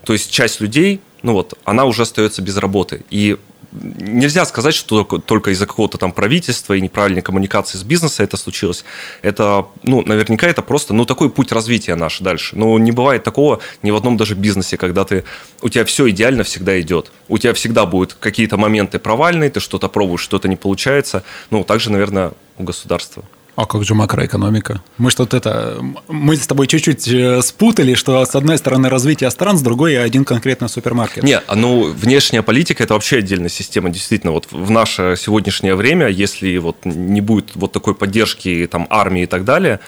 То 0.05 0.13
есть 0.13 0.31
часть 0.31 0.61
людей, 0.61 1.01
ну 1.23 1.33
вот, 1.33 1.55
она 1.65 1.85
уже 1.85 2.03
остается 2.03 2.43
без 2.43 2.57
работы. 2.57 3.05
И 3.11 3.39
нельзя 3.75 4.45
сказать, 4.45 4.75
что 4.75 5.05
только 5.05 5.51
из-за 5.51 5.67
какого-то 5.67 5.99
там 5.99 6.13
правительства 6.13 6.75
и 6.75 6.81
неправильной 6.81 7.23
коммуникации 7.23 7.79
с 7.79 7.83
бизнесом 7.83 8.25
это 8.25 8.37
случилось. 8.37 8.85
Это, 9.23 9.67
ну, 9.83 10.03
наверняка 10.03 10.47
это 10.47 10.63
просто, 10.63 10.95
ну, 10.95 11.05
такой 11.05 11.31
путь 11.31 11.53
развития 11.53 11.97
наш 11.97 12.21
дальше. 12.21 12.57
Но 12.57 12.79
не 12.79 12.93
бывает 12.93 13.25
такого 13.25 13.61
ни 13.83 13.91
в 13.91 13.97
одном 13.97 14.17
даже 14.17 14.35
бизнесе, 14.35 14.77
когда 14.77 15.05
ты, 15.05 15.25
у 15.63 15.69
тебя 15.69 15.85
все 15.85 16.09
идеально 16.11 16.45
всегда 16.45 16.81
идет. 16.81 17.13
У 17.29 17.39
тебя 17.39 17.55
всегда 17.55 17.87
будут 17.87 18.15
какие-то 18.15 18.57
моменты 18.57 18.99
провальные, 18.99 19.51
ты 19.51 19.61
что-то 19.61 19.89
пробуешь, 19.89 20.21
что-то 20.21 20.49
не 20.49 20.57
получается. 20.57 21.25
Ну, 21.51 21.65
также, 21.65 21.91
наверное, 21.91 22.33
у 22.59 22.63
государства. 22.63 23.25
А 23.57 23.67
как 23.67 23.85
же 23.85 23.95
макроэкономика? 23.95 24.83
Мы 24.99 25.11
что-то 25.11 25.37
это... 25.37 25.79
Мы 26.09 26.37
с 26.37 26.47
тобой 26.47 26.67
чуть-чуть 26.67 27.07
э, 27.07 27.41
спутали, 27.43 27.95
что 27.95 28.25
с 28.25 28.35
одной 28.35 28.59
стороны 28.59 28.89
развитие 28.89 29.31
стран, 29.31 29.57
с 29.57 29.63
другой 29.63 30.03
один 30.03 30.25
конкретно 30.25 30.67
супермаркет. 30.67 31.23
Не, 31.23 31.41
ну, 31.55 31.93
внешняя 31.93 32.43
политика– 32.43 32.83
это 32.85 32.95
вообще 32.95 33.19
отдельная 33.19 33.49
система. 33.49 33.91
Действительно, 33.91 34.33
вот 34.33 34.49
в 34.51 34.71
наше 34.71 35.15
сегодняшнее 35.17 35.77
время, 35.77 36.09
если 36.09 36.57
вот 36.59 36.79
не 36.85 37.21
будет 37.21 37.53
вот 37.55 37.71
такой 37.71 37.95
поддержки 37.95 38.69
там, 38.71 38.89
армии 38.91 39.23
и 39.23 39.27
так 39.27 39.45
далее, 39.45 39.79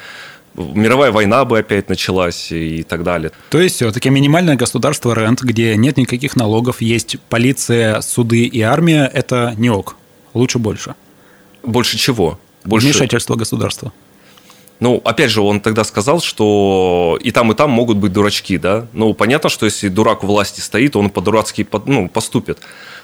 мировая 0.55 1.11
война 1.11 1.45
бы 1.45 1.59
опять 1.59 1.89
началась 1.89 2.53
и 2.53 2.85
так 2.85 3.03
далее. 3.03 3.33
То 3.51 3.61
есть 3.61 3.77
все-таки 3.77 4.11
минимальное 4.11 4.55
государство 4.55 5.13
рент, 5.13 5.43
где 5.43 5.77
нет 5.77 5.97
никаких 5.97 6.37
налогов, 6.37 6.81
есть 6.81 7.17
полиция, 7.29 8.01
суды 8.01 8.45
и 8.45 8.61
армия– 8.61 9.11
это 9.13 9.55
не 9.57 9.71
ок. 9.71 9.97
Лучше 10.35 10.59
больше. 10.59 10.95
Больше 11.65 11.99
чего? 11.99 12.39
Больше... 12.67 12.89
Вмешательство 12.89 13.37
государства. 13.37 13.93
Ну, 14.81 15.01
опять 15.05 15.31
же, 15.31 15.41
он 15.41 15.61
тогда 15.61 15.85
сказал, 15.85 16.21
что 16.21 17.19
и 17.23 17.31
там, 17.31 17.53
и 17.53 17.55
там 17.55 17.71
могут 17.71 17.97
быть 17.97 18.13
дурачки, 18.13 18.59
да. 18.59 18.87
Ну, 18.93 19.15
понятно, 19.15 19.49
что 19.49 19.67
если 19.67 19.89
дурак 19.89 20.25
у 20.25 20.27
власти 20.27 20.61
стоит, 20.61 20.97
он 20.97 21.11
по-дурацки 21.11 21.67
ну, 21.87 22.09
поступит. 22.09 22.59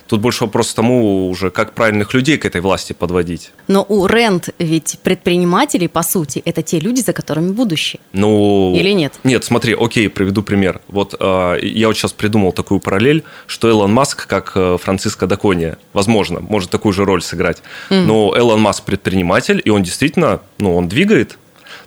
Тут 0.07 0.21
больше 0.21 0.45
вопрос 0.45 0.73
к 0.73 0.75
тому 0.75 1.29
уже, 1.31 1.51
как 1.51 1.73
правильных 1.73 2.13
людей 2.13 2.37
к 2.37 2.45
этой 2.45 2.61
власти 2.61 2.93
подводить. 2.93 3.51
Но 3.69 3.87
у 3.89 4.07
Рент 4.07 4.51
ведь 4.59 4.99
предприниматели, 5.03 5.87
по 5.87 6.03
сути, 6.03 6.43
это 6.45 6.63
те 6.63 6.81
люди, 6.81 7.01
за 7.01 7.13
которыми 7.13 7.53
будущее. 7.53 8.01
Ну... 8.13 8.75
Или 8.77 8.91
нет? 8.91 9.15
Нет, 9.25 9.45
смотри, 9.45 9.75
окей, 9.79 10.09
приведу 10.09 10.43
пример. 10.43 10.81
Вот 10.89 11.15
э, 11.19 11.59
я 11.63 11.87
вот 11.87 11.97
сейчас 11.97 12.13
придумал 12.13 12.53
такую 12.53 12.81
параллель, 12.81 13.25
что 13.47 13.71
Элон 13.71 13.93
Маск, 13.93 14.27
как 14.27 14.53
э, 14.55 14.77
Франциско 14.83 15.27
Дакония, 15.27 15.79
возможно, 15.93 16.41
может 16.41 16.71
такую 16.71 16.93
же 16.93 17.05
роль 17.05 17.23
сыграть. 17.23 17.63
Mm. 17.89 18.05
Но 18.05 18.35
Элон 18.37 18.61
Маск 18.61 18.85
предприниматель, 18.85 19.63
и 19.65 19.71
он 19.71 19.83
действительно, 19.83 20.41
ну, 20.59 20.77
он 20.77 20.89
двигает 20.89 21.39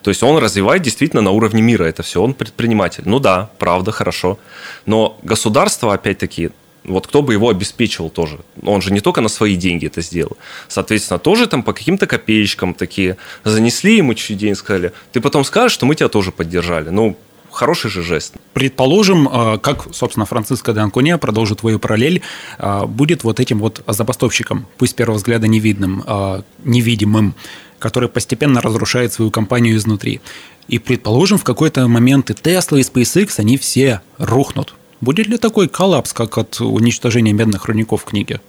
то 0.06 0.10
есть 0.10 0.22
он 0.22 0.38
развивает 0.38 0.82
действительно 0.82 1.20
на 1.20 1.32
уровне 1.32 1.62
мира 1.62 1.82
это 1.82 2.04
все, 2.04 2.22
он 2.22 2.32
предприниматель. 2.32 3.02
Ну 3.06 3.18
да, 3.18 3.50
правда, 3.58 3.90
хорошо. 3.90 4.38
Но 4.84 5.18
государство, 5.24 5.92
опять-таки, 5.92 6.50
вот 6.84 7.08
кто 7.08 7.22
бы 7.22 7.32
его 7.32 7.48
обеспечивал 7.48 8.08
тоже. 8.08 8.38
Он 8.62 8.80
же 8.80 8.92
не 8.92 9.00
только 9.00 9.20
на 9.20 9.28
свои 9.28 9.56
деньги 9.56 9.86
это 9.86 10.02
сделал. 10.02 10.36
Соответственно, 10.68 11.18
тоже 11.18 11.48
там 11.48 11.64
по 11.64 11.72
каким-то 11.72 12.06
копеечкам 12.06 12.74
такие 12.74 13.16
занесли 13.42 13.96
ему 13.96 14.14
чуть 14.14 14.38
денег, 14.38 14.58
сказали, 14.58 14.92
ты 15.10 15.20
потом 15.20 15.44
скажешь, 15.44 15.72
что 15.72 15.86
мы 15.86 15.96
тебя 15.96 16.08
тоже 16.08 16.30
поддержали. 16.30 16.90
Ну, 16.90 17.16
хороший 17.50 17.90
же 17.90 18.02
жест. 18.02 18.34
Предположим, 18.52 19.28
э, 19.28 19.58
как, 19.58 19.88
собственно, 19.92 20.26
Франциско 20.26 20.72
де 20.72 20.80
Анкуне, 20.80 21.18
продолжит 21.18 21.58
твою 21.58 21.78
параллель, 21.78 22.22
э, 22.58 22.86
будет 22.86 23.24
вот 23.24 23.40
этим 23.40 23.58
вот 23.58 23.82
забастовщиком, 23.88 24.66
пусть 24.78 24.92
с 24.92 24.94
первого 24.94 25.16
взгляда 25.16 25.48
невидным, 25.48 26.04
э, 26.06 26.42
невидимым, 26.64 27.34
который 27.78 28.08
постепенно 28.08 28.60
разрушает 28.60 29.12
свою 29.12 29.30
компанию 29.30 29.76
изнутри. 29.76 30.20
И 30.68 30.78
предположим, 30.78 31.38
в 31.38 31.44
какой-то 31.44 31.86
момент 31.86 32.30
и 32.30 32.32
Tesla, 32.32 32.78
и 32.78 32.82
SpaceX, 32.82 33.34
они 33.38 33.56
все 33.56 34.00
рухнут. 34.18 34.74
Будет 35.00 35.26
ли 35.28 35.36
такой 35.36 35.68
коллапс, 35.68 36.12
как 36.12 36.38
от 36.38 36.60
уничтожения 36.60 37.32
медных 37.32 37.66
рудников 37.66 38.02
в 38.02 38.04
книге? 38.04 38.40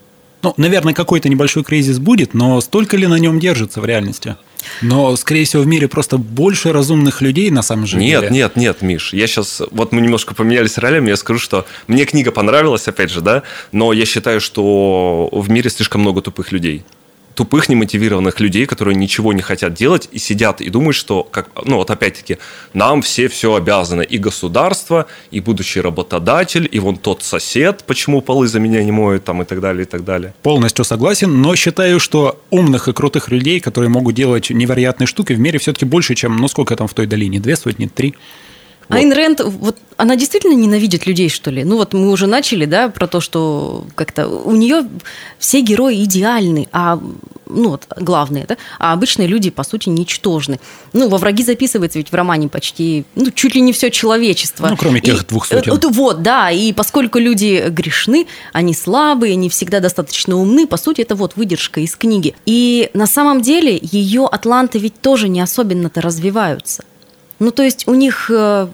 Ну, 0.43 0.53
наверное, 0.57 0.93
какой-то 0.93 1.29
небольшой 1.29 1.63
кризис 1.63 1.99
будет, 1.99 2.33
но 2.33 2.61
столько 2.61 2.95
ли 2.95 3.07
на 3.07 3.15
нем 3.15 3.39
держится 3.39 3.81
в 3.81 3.85
реальности? 3.85 4.37
Но, 4.81 5.15
скорее 5.15 5.45
всего, 5.45 5.63
в 5.63 5.67
мире 5.67 5.87
просто 5.87 6.17
больше 6.17 6.71
разумных 6.71 7.21
людей 7.21 7.49
на 7.49 7.61
самом 7.61 7.85
деле. 7.85 8.05
Нет, 8.05 8.31
нет, 8.31 8.55
нет, 8.55 8.81
Миш. 8.81 9.13
Я 9.13 9.27
сейчас... 9.27 9.61
Вот 9.71 9.91
мы 9.91 10.01
немножко 10.01 10.35
поменялись 10.35 10.77
ролями. 10.77 11.09
Я 11.09 11.15
скажу, 11.15 11.39
что 11.39 11.65
мне 11.87 12.05
книга 12.05 12.31
понравилась, 12.31 12.87
опять 12.87 13.09
же, 13.09 13.21
да, 13.21 13.43
но 13.71 13.93
я 13.93 14.05
считаю, 14.05 14.41
что 14.41 15.29
в 15.31 15.49
мире 15.49 15.69
слишком 15.69 16.01
много 16.01 16.21
тупых 16.21 16.51
людей 16.51 16.83
тупых, 17.37 17.69
немотивированных 17.69 18.39
людей, 18.39 18.65
которые 18.65 18.95
ничего 18.95 19.31
не 19.31 19.43
хотят 19.43 19.75
делать 19.75 20.09
и 20.11 20.17
сидят 20.17 20.59
и 20.59 20.69
думают, 20.69 20.95
что, 20.95 21.23
как, 21.23 21.49
ну 21.65 21.75
вот 21.75 21.91
опять-таки, 21.91 22.39
нам 22.73 23.03
все 23.03 23.27
все 23.27 23.53
обязаны. 23.53 24.01
И 24.01 24.17
государство, 24.17 25.05
и 25.29 25.39
будущий 25.39 25.79
работодатель, 25.79 26.67
и 26.69 26.79
вон 26.79 26.97
тот 26.97 27.21
сосед, 27.21 27.83
почему 27.85 28.21
полы 28.21 28.47
за 28.47 28.59
меня 28.59 28.83
не 28.83 28.91
моют, 28.91 29.23
там, 29.23 29.43
и 29.43 29.45
так 29.45 29.61
далее, 29.61 29.83
и 29.83 29.85
так 29.85 30.03
далее. 30.03 30.33
Полностью 30.41 30.83
согласен, 30.83 31.41
но 31.41 31.55
считаю, 31.55 31.99
что 31.99 32.41
умных 32.49 32.87
и 32.87 32.93
крутых 32.93 33.29
людей, 33.29 33.59
которые 33.59 33.91
могут 33.91 34.15
делать 34.15 34.49
невероятные 34.49 35.05
штуки, 35.05 35.33
в 35.33 35.39
мире 35.39 35.59
все-таки 35.59 35.85
больше, 35.85 36.15
чем, 36.15 36.37
ну 36.37 36.47
сколько 36.47 36.75
там 36.75 36.87
в 36.87 36.95
той 36.95 37.05
долине, 37.05 37.39
две 37.39 37.55
сотни, 37.55 37.85
три? 37.85 38.15
Вот. 38.89 38.95
Айн 38.95 39.11
Рэнд, 39.11 39.41
вот 39.43 39.77
она 39.97 40.15
действительно 40.15 40.53
ненавидит 40.53 41.05
людей, 41.07 41.29
что 41.29 41.51
ли? 41.51 41.63
Ну 41.63 41.75
вот 41.75 41.93
мы 41.93 42.09
уже 42.09 42.27
начали, 42.27 42.65
да, 42.65 42.87
про 42.87 43.07
то, 43.07 43.19
что 43.19 43.85
как-то 43.95 44.27
у 44.27 44.55
нее 44.55 44.87
все 45.39 45.61
герои 45.61 46.03
идеальны, 46.03 46.69
а 46.71 46.99
ну 47.49 47.69
вот 47.69 47.85
главные, 47.99 48.45
да, 48.45 48.57
а 48.79 48.93
обычные 48.93 49.27
люди, 49.27 49.49
по 49.49 49.63
сути, 49.63 49.89
ничтожны. 49.89 50.59
Ну, 50.93 51.09
во 51.09 51.17
враги 51.17 51.43
записывается 51.43 51.97
ведь 51.97 52.11
в 52.11 52.15
романе 52.15 52.47
почти, 52.47 53.05
ну, 53.15 53.31
чуть 53.31 53.55
ли 53.55 53.61
не 53.61 53.73
все 53.73 53.89
человечество. 53.89 54.67
Ну, 54.69 54.77
кроме 54.77 55.01
тех 55.01 55.23
и, 55.23 55.25
двух 55.25 55.45
сотен. 55.45 55.71
Вот, 55.71 55.83
вот, 55.85 56.21
да, 56.21 56.51
и 56.51 56.71
поскольку 56.73 57.19
люди 57.19 57.65
грешны, 57.69 58.27
они 58.53 58.73
слабые, 58.73 59.33
они 59.33 59.49
всегда 59.49 59.79
достаточно 59.79 60.37
умны, 60.37 60.67
по 60.67 60.77
сути, 60.77 61.01
это 61.01 61.15
вот 61.15 61.35
выдержка 61.35 61.81
из 61.81 61.95
книги. 61.95 62.35
И 62.45 62.89
на 62.93 63.07
самом 63.07 63.41
деле 63.41 63.77
ее 63.81 64.25
атланты 64.25 64.79
ведь 64.79 65.01
тоже 65.01 65.27
не 65.27 65.41
особенно-то 65.41 66.01
развиваются. 66.01 66.83
Ну, 67.39 67.51
то 67.51 67.63
есть 67.63 67.87
у 67.87 67.93
них 67.93 68.29
э, 68.31 68.67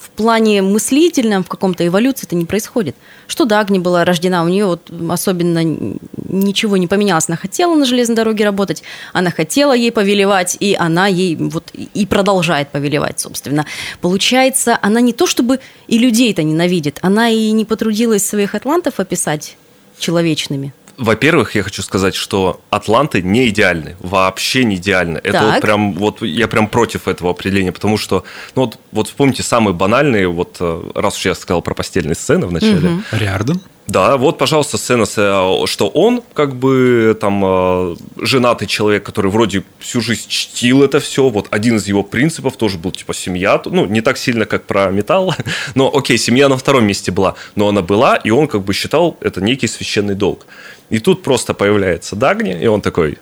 в 0.00 0.10
плане 0.10 0.62
мыслительном, 0.62 1.44
в 1.44 1.48
каком-то 1.48 1.86
эволюции 1.86 2.26
это 2.26 2.36
не 2.36 2.44
происходит. 2.44 2.96
Что 3.26 3.44
Дагни 3.44 3.78
была 3.78 4.04
рождена, 4.04 4.42
у 4.42 4.48
нее 4.48 4.66
вот 4.66 4.90
особенно 5.10 5.62
ничего 5.62 6.76
не 6.76 6.86
поменялось. 6.86 7.28
Она 7.28 7.36
хотела 7.36 7.74
на 7.74 7.84
железной 7.84 8.16
дороге 8.16 8.44
работать, 8.44 8.82
она 9.12 9.30
хотела 9.30 9.74
ей 9.74 9.92
повелевать, 9.92 10.56
и 10.60 10.74
она 10.78 11.06
ей 11.06 11.36
вот 11.36 11.70
и 11.72 12.06
продолжает 12.06 12.70
повелевать, 12.70 13.20
собственно. 13.20 13.66
Получается, 14.00 14.78
она 14.82 15.00
не 15.00 15.12
то 15.12 15.26
чтобы 15.26 15.60
и 15.86 15.98
людей-то 15.98 16.42
ненавидит, 16.42 16.98
она 17.02 17.28
и 17.28 17.50
не 17.52 17.64
потрудилась 17.64 18.26
своих 18.26 18.54
атлантов 18.54 19.00
описать 19.00 19.56
человечными. 19.98 20.72
Во-первых, 20.98 21.54
я 21.54 21.62
хочу 21.62 21.82
сказать, 21.82 22.16
что 22.16 22.60
Атланты 22.70 23.22
не 23.22 23.48
идеальны, 23.48 23.96
вообще 24.00 24.64
не 24.64 24.76
идеальны. 24.76 25.18
Это 25.18 25.32
Так. 25.32 25.52
вот 25.54 25.60
прям, 25.62 25.92
вот 25.94 26.22
я 26.22 26.48
прям 26.48 26.68
против 26.68 27.06
этого 27.06 27.30
определения, 27.30 27.70
потому 27.70 27.96
что, 27.96 28.24
ну 28.56 28.62
вот, 28.62 28.78
вот 28.90 29.06
вспомните 29.06 29.44
самые 29.44 29.74
банальные, 29.74 30.28
вот 30.28 30.56
э, 30.58 30.82
раз 30.96 31.16
уж 31.16 31.26
я 31.26 31.34
сказал 31.36 31.62
про 31.62 31.74
постельные 31.74 32.16
сцены 32.16 32.46
в 32.48 32.52
начале, 32.52 33.00
Риарден? 33.12 33.60
Да, 33.88 34.18
вот, 34.18 34.36
пожалуйста, 34.36 34.76
сцена, 34.76 35.04
э, 35.04 35.66
что 35.66 35.88
он 35.88 36.22
как 36.34 36.54
бы 36.54 37.16
там 37.18 37.42
э, 37.42 37.96
женатый 38.18 38.68
человек, 38.68 39.02
который 39.02 39.30
вроде 39.30 39.64
всю 39.78 40.02
жизнь 40.02 40.28
чтил 40.28 40.82
это 40.82 41.00
все. 41.00 41.30
Вот 41.30 41.46
один 41.50 41.76
из 41.76 41.86
его 41.86 42.02
принципов 42.02 42.58
тоже 42.58 42.76
был 42.76 42.92
типа 42.92 43.14
семья. 43.14 43.60
Ну, 43.64 43.86
не 43.86 44.02
так 44.02 44.18
сильно, 44.18 44.44
как 44.44 44.64
про 44.64 44.90
металл. 44.90 45.34
Но 45.74 45.90
окей, 45.92 46.18
семья 46.18 46.50
на 46.50 46.58
втором 46.58 46.84
месте 46.84 47.10
была. 47.10 47.34
Но 47.56 47.66
она 47.66 47.80
была, 47.80 48.16
и 48.16 48.28
он 48.28 48.46
как 48.46 48.62
бы 48.62 48.74
считал 48.74 49.16
это 49.22 49.40
некий 49.40 49.68
священный 49.68 50.14
долг. 50.14 50.46
И 50.90 50.98
тут 50.98 51.22
просто 51.22 51.54
появляется 51.54 52.14
Дагни, 52.14 52.60
и 52.60 52.66
он 52.66 52.82
такой, 52.82 53.16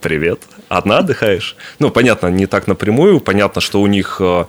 привет, 0.00 0.40
одна 0.68 0.98
отдыхаешь? 0.98 1.56
Ну, 1.78 1.90
понятно, 1.90 2.26
не 2.26 2.46
так 2.46 2.66
напрямую, 2.66 3.20
понятно, 3.20 3.60
что 3.60 3.80
у 3.80 3.86
них 3.86 4.16
э, 4.18 4.46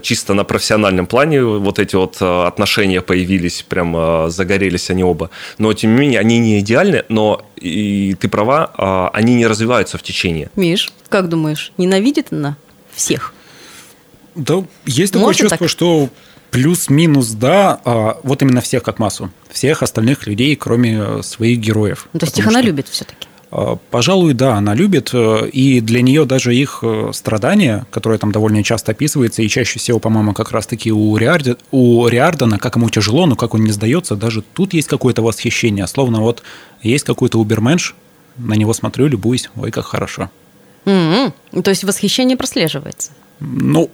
чисто 0.00 0.34
на 0.34 0.44
профессиональном 0.44 1.06
плане 1.06 1.42
вот 1.42 1.78
эти 1.78 1.96
вот 1.96 2.18
э, 2.20 2.44
отношения 2.46 3.00
появились, 3.00 3.62
прям 3.62 3.96
э, 3.96 4.30
загорелись 4.30 4.90
они 4.90 5.04
оба. 5.04 5.30
Но, 5.58 5.72
тем 5.72 5.94
не 5.94 6.00
менее, 6.00 6.20
они 6.20 6.38
не 6.38 6.60
идеальны, 6.60 7.04
но, 7.08 7.44
и 7.56 8.14
ты 8.20 8.28
права, 8.28 8.70
э, 8.76 9.16
они 9.16 9.34
не 9.34 9.46
развиваются 9.46 9.98
в 9.98 10.02
течение. 10.02 10.50
Миш, 10.56 10.92
как 11.08 11.28
думаешь, 11.28 11.72
ненавидит 11.78 12.28
она 12.30 12.56
всех? 12.94 13.34
Да, 14.34 14.64
есть 14.86 15.12
такое 15.12 15.26
Можно 15.26 15.40
чувство, 15.40 15.58
так? 15.58 15.68
что 15.68 16.08
плюс-минус, 16.50 17.30
да, 17.30 17.80
а, 17.84 18.20
вот 18.22 18.42
именно 18.42 18.60
всех 18.60 18.82
как 18.82 18.98
массу. 18.98 19.30
Всех 19.50 19.82
остальных 19.82 20.26
людей, 20.26 20.54
кроме 20.54 20.98
э, 20.98 21.22
своих 21.22 21.58
героев. 21.58 22.08
Ну, 22.12 22.20
то 22.20 22.26
есть 22.26 22.38
их 22.38 22.46
она 22.46 22.60
что, 22.60 22.66
любит 22.68 22.88
все-таки. 22.88 23.26
Пожалуй, 23.90 24.32
да, 24.32 24.54
она 24.54 24.74
любит, 24.74 25.10
э, 25.12 25.48
и 25.52 25.82
для 25.82 26.00
нее 26.00 26.24
даже 26.24 26.56
их 26.56 26.78
э, 26.80 27.10
страдания, 27.12 27.86
которые 27.90 28.18
там 28.18 28.32
довольно 28.32 28.62
часто 28.62 28.92
описываются, 28.92 29.42
и 29.42 29.48
чаще 29.48 29.78
всего, 29.78 29.98
по-моему, 29.98 30.32
как 30.32 30.52
раз-таки 30.52 30.90
у, 30.90 31.14
Риарди- 31.18 31.58
у 31.70 32.08
Риардена, 32.08 32.58
как 32.58 32.76
ему 32.76 32.88
тяжело, 32.88 33.26
но 33.26 33.36
как 33.36 33.52
он 33.52 33.62
не 33.62 33.70
сдается, 33.70 34.16
даже 34.16 34.40
тут 34.40 34.72
есть 34.72 34.88
какое-то 34.88 35.20
восхищение, 35.20 35.86
словно 35.86 36.22
вот 36.22 36.42
есть 36.82 37.04
какой-то 37.04 37.38
уберменш, 37.38 37.94
на 38.38 38.54
него 38.54 38.72
смотрю, 38.72 39.06
любуюсь, 39.06 39.50
ой, 39.56 39.70
как 39.70 39.84
хорошо. 39.84 40.30
М-м. 40.86 41.34
То 41.62 41.70
есть 41.70 41.84
восхищение 41.84 42.38
прослеживается. 42.38 43.10
Ну, 43.40 43.90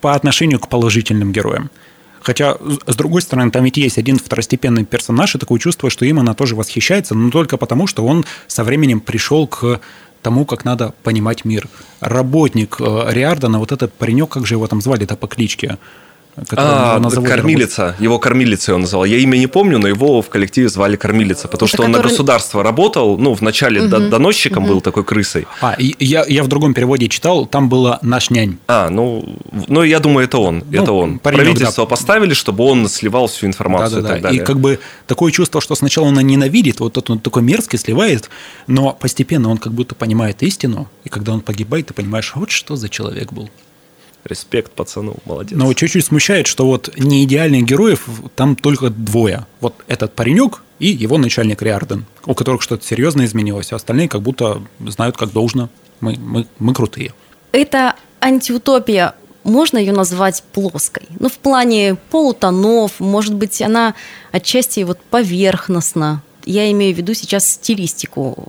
по 0.00 0.14
отношению 0.16 0.58
к 0.58 0.68
положительным 0.68 1.30
героям. 1.32 1.70
Хотя, 2.22 2.56
с 2.86 2.96
другой 2.96 3.22
стороны, 3.22 3.50
там 3.50 3.64
ведь 3.64 3.76
есть 3.76 3.98
один 3.98 4.18
второстепенный 4.18 4.84
персонаж, 4.84 5.34
и 5.34 5.38
такое 5.38 5.58
чувство, 5.58 5.90
что 5.90 6.04
им 6.04 6.18
она 6.18 6.34
тоже 6.34 6.54
восхищается, 6.54 7.14
но 7.14 7.30
только 7.30 7.56
потому, 7.56 7.86
что 7.86 8.04
он 8.04 8.24
со 8.46 8.64
временем 8.64 9.00
пришел 9.00 9.46
к 9.46 9.80
тому, 10.22 10.44
как 10.44 10.64
надо 10.64 10.94
понимать 11.02 11.44
мир. 11.44 11.68
Работник 12.00 12.76
э, 12.78 13.06
Риардана, 13.08 13.58
вот 13.58 13.72
этот 13.72 13.92
паренек, 13.94 14.28
как 14.28 14.46
же 14.46 14.54
его 14.54 14.66
там 14.66 14.80
звали-то 14.80 15.16
по 15.16 15.26
кличке? 15.26 15.78
Который 16.36 16.60
А, 16.64 17.00
кормилица. 17.24 17.96
Его 17.98 18.18
кормилицей 18.18 18.74
он 18.74 18.82
называл. 18.82 19.04
Я 19.04 19.18
имя 19.18 19.36
не 19.36 19.46
помню, 19.46 19.78
но 19.78 19.88
его 19.88 20.22
в 20.22 20.28
коллективе 20.28 20.68
звали 20.68 20.96
кормилица, 20.96 21.48
потому 21.48 21.66
Это 21.66 21.76
что 21.76 21.82
он 21.84 21.90
на 21.90 21.98
который- 21.98 22.10
государство 22.12 22.62
работал. 22.62 23.18
Ну, 23.18 23.34
вначале 23.34 23.82
до- 23.88 24.08
доносчиком 24.08 24.64
был 24.66 24.80
такой 24.80 25.04
крысой. 25.04 25.46
А, 25.60 25.74
и 25.78 25.94
я, 26.04 26.24
я 26.26 26.42
в 26.42 26.48
другом 26.48 26.74
переводе 26.74 27.08
читал, 27.08 27.46
там 27.46 27.68
было 27.68 27.98
«наш 28.02 28.30
нянь». 28.30 28.58
А, 28.68 28.88
ну, 28.90 29.36
ну, 29.68 29.82
я 29.82 30.00
думаю, 30.00 30.26
это 30.26 30.38
он. 30.38 30.64
Ну, 30.70 30.82
это 30.82 30.92
он. 30.92 31.18
паренек, 31.18 31.44
Правительство 31.44 31.84
да. 31.84 31.88
поставили, 31.90 32.34
чтобы 32.34 32.64
он 32.64 32.88
сливал 32.88 33.26
всю 33.26 33.46
информацию 33.46 34.00
и 34.00 34.02
Да-да-да. 34.02 34.14
так 34.14 34.22
далее. 34.22 34.42
И 34.42 34.44
как 34.44 34.58
бы 34.60 34.78
такое 35.06 35.32
чувство, 35.32 35.60
что 35.60 35.74
сначала 35.74 36.08
она 36.08 36.22
ненавидит, 36.22 36.80
вот 36.80 37.10
он 37.10 37.18
такой 37.18 37.42
мерзкий, 37.42 37.78
сливает, 37.78 38.30
но 38.66 38.92
постепенно 38.92 39.50
он 39.50 39.58
как 39.58 39.72
будто 39.72 39.94
понимает 39.94 40.42
истину, 40.42 40.88
и 41.04 41.08
когда 41.08 41.32
он 41.32 41.40
погибает, 41.40 41.86
ты 41.86 41.94
понимаешь, 41.94 42.32
вот 42.34 42.50
что 42.50 42.76
за 42.76 42.88
человек 42.88 43.32
был. 43.32 43.50
Респект 44.24 44.72
пацану, 44.72 45.16
молодец. 45.24 45.56
Но 45.58 45.72
чуть-чуть 45.72 46.04
смущает, 46.04 46.46
что 46.46 46.66
вот 46.66 46.90
не 46.98 47.24
идеальных 47.24 47.64
героев 47.64 48.06
там 48.36 48.54
только 48.54 48.90
двое. 48.90 49.46
Вот 49.60 49.74
этот 49.86 50.14
паренек 50.14 50.62
и 50.78 50.88
его 50.88 51.18
начальник 51.18 51.62
Риарден, 51.62 52.04
у 52.26 52.34
которых 52.34 52.62
что-то 52.62 52.86
серьезно 52.86 53.24
изменилось, 53.24 53.72
а 53.72 53.76
остальные 53.76 54.08
как 54.08 54.22
будто 54.22 54.62
знают, 54.80 55.16
как 55.16 55.32
должно. 55.32 55.68
Мы, 56.00 56.16
мы, 56.18 56.46
мы 56.58 56.74
крутые. 56.74 57.14
Это 57.52 57.94
антиутопия. 58.20 59.14
Можно 59.42 59.78
ее 59.78 59.92
назвать 59.92 60.42
плоской? 60.52 61.04
Ну, 61.18 61.28
в 61.28 61.38
плане 61.38 61.96
полутонов, 62.10 63.00
может 63.00 63.34
быть, 63.34 63.62
она 63.62 63.94
отчасти 64.32 64.80
вот 64.80 64.98
поверхностна. 65.00 66.22
Я 66.50 66.68
имею 66.72 66.92
в 66.92 66.98
виду 66.98 67.14
сейчас 67.14 67.48
стилистику 67.48 68.48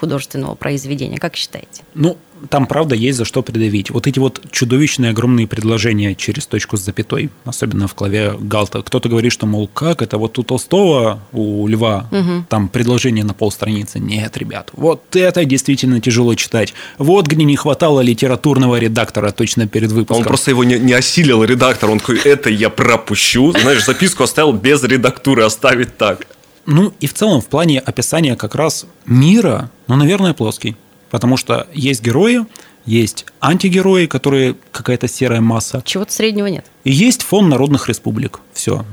художественного 0.00 0.56
произведения. 0.56 1.18
Как 1.18 1.36
считаете? 1.36 1.84
Ну, 1.94 2.18
там, 2.50 2.66
правда, 2.66 2.96
есть 2.96 3.18
за 3.18 3.24
что 3.24 3.42
придавить. 3.42 3.90
Вот 3.90 4.08
эти 4.08 4.18
вот 4.18 4.42
чудовищные 4.50 5.12
огромные 5.12 5.46
предложения 5.46 6.16
через 6.16 6.46
точку 6.46 6.76
с 6.76 6.80
запятой, 6.80 7.30
особенно 7.44 7.86
в 7.86 7.94
клаве 7.94 8.34
Галта. 8.38 8.82
Кто-то 8.82 9.08
говорит, 9.08 9.32
что, 9.32 9.46
мол, 9.46 9.68
как 9.68 10.02
это 10.02 10.18
вот 10.18 10.38
у 10.40 10.42
Толстого, 10.42 11.20
у 11.32 11.68
Льва, 11.68 12.10
там 12.48 12.68
предложение 12.68 13.24
на 13.24 13.32
полстраницы. 13.32 14.00
Нет, 14.00 14.36
ребят, 14.36 14.70
вот 14.72 15.14
это 15.14 15.44
действительно 15.44 16.00
тяжело 16.00 16.34
читать. 16.34 16.74
Вот 16.98 17.28
где 17.28 17.44
не 17.44 17.56
хватало 17.56 18.00
литературного 18.00 18.76
редактора 18.76 19.30
точно 19.30 19.68
перед 19.68 19.92
выпуском. 19.92 20.18
Он 20.18 20.24
просто 20.24 20.50
его 20.50 20.64
не, 20.64 20.80
не 20.80 20.94
осилил, 20.94 21.44
редактор. 21.44 21.90
Он 21.90 22.00
такой, 22.00 22.18
это 22.18 22.50
я 22.50 22.70
пропущу. 22.70 23.52
Знаешь, 23.52 23.84
записку 23.84 24.24
оставил 24.24 24.52
без 24.52 24.82
редактуры, 24.82 25.44
оставить 25.44 25.96
так. 25.96 26.26
Ну 26.66 26.92
и 27.00 27.06
в 27.06 27.14
целом 27.14 27.40
в 27.40 27.46
плане 27.46 27.80
описания 27.80 28.36
как 28.36 28.54
раз 28.54 28.86
мира, 29.06 29.70
ну, 29.86 29.96
наверное, 29.96 30.34
плоский. 30.34 30.76
Потому 31.10 31.36
что 31.36 31.66
есть 31.72 32.02
герои, 32.02 32.44
есть 32.84 33.26
антигерои, 33.40 34.06
которые 34.06 34.56
какая-то 34.72 35.08
серая 35.08 35.40
масса. 35.40 35.82
Чего-то 35.84 36.12
среднего 36.12 36.46
нет. 36.46 36.66
И 36.84 36.92
есть 36.92 37.22
фон 37.22 37.48
народных 37.48 37.88
республик. 37.88 38.40
Все. 38.52 38.84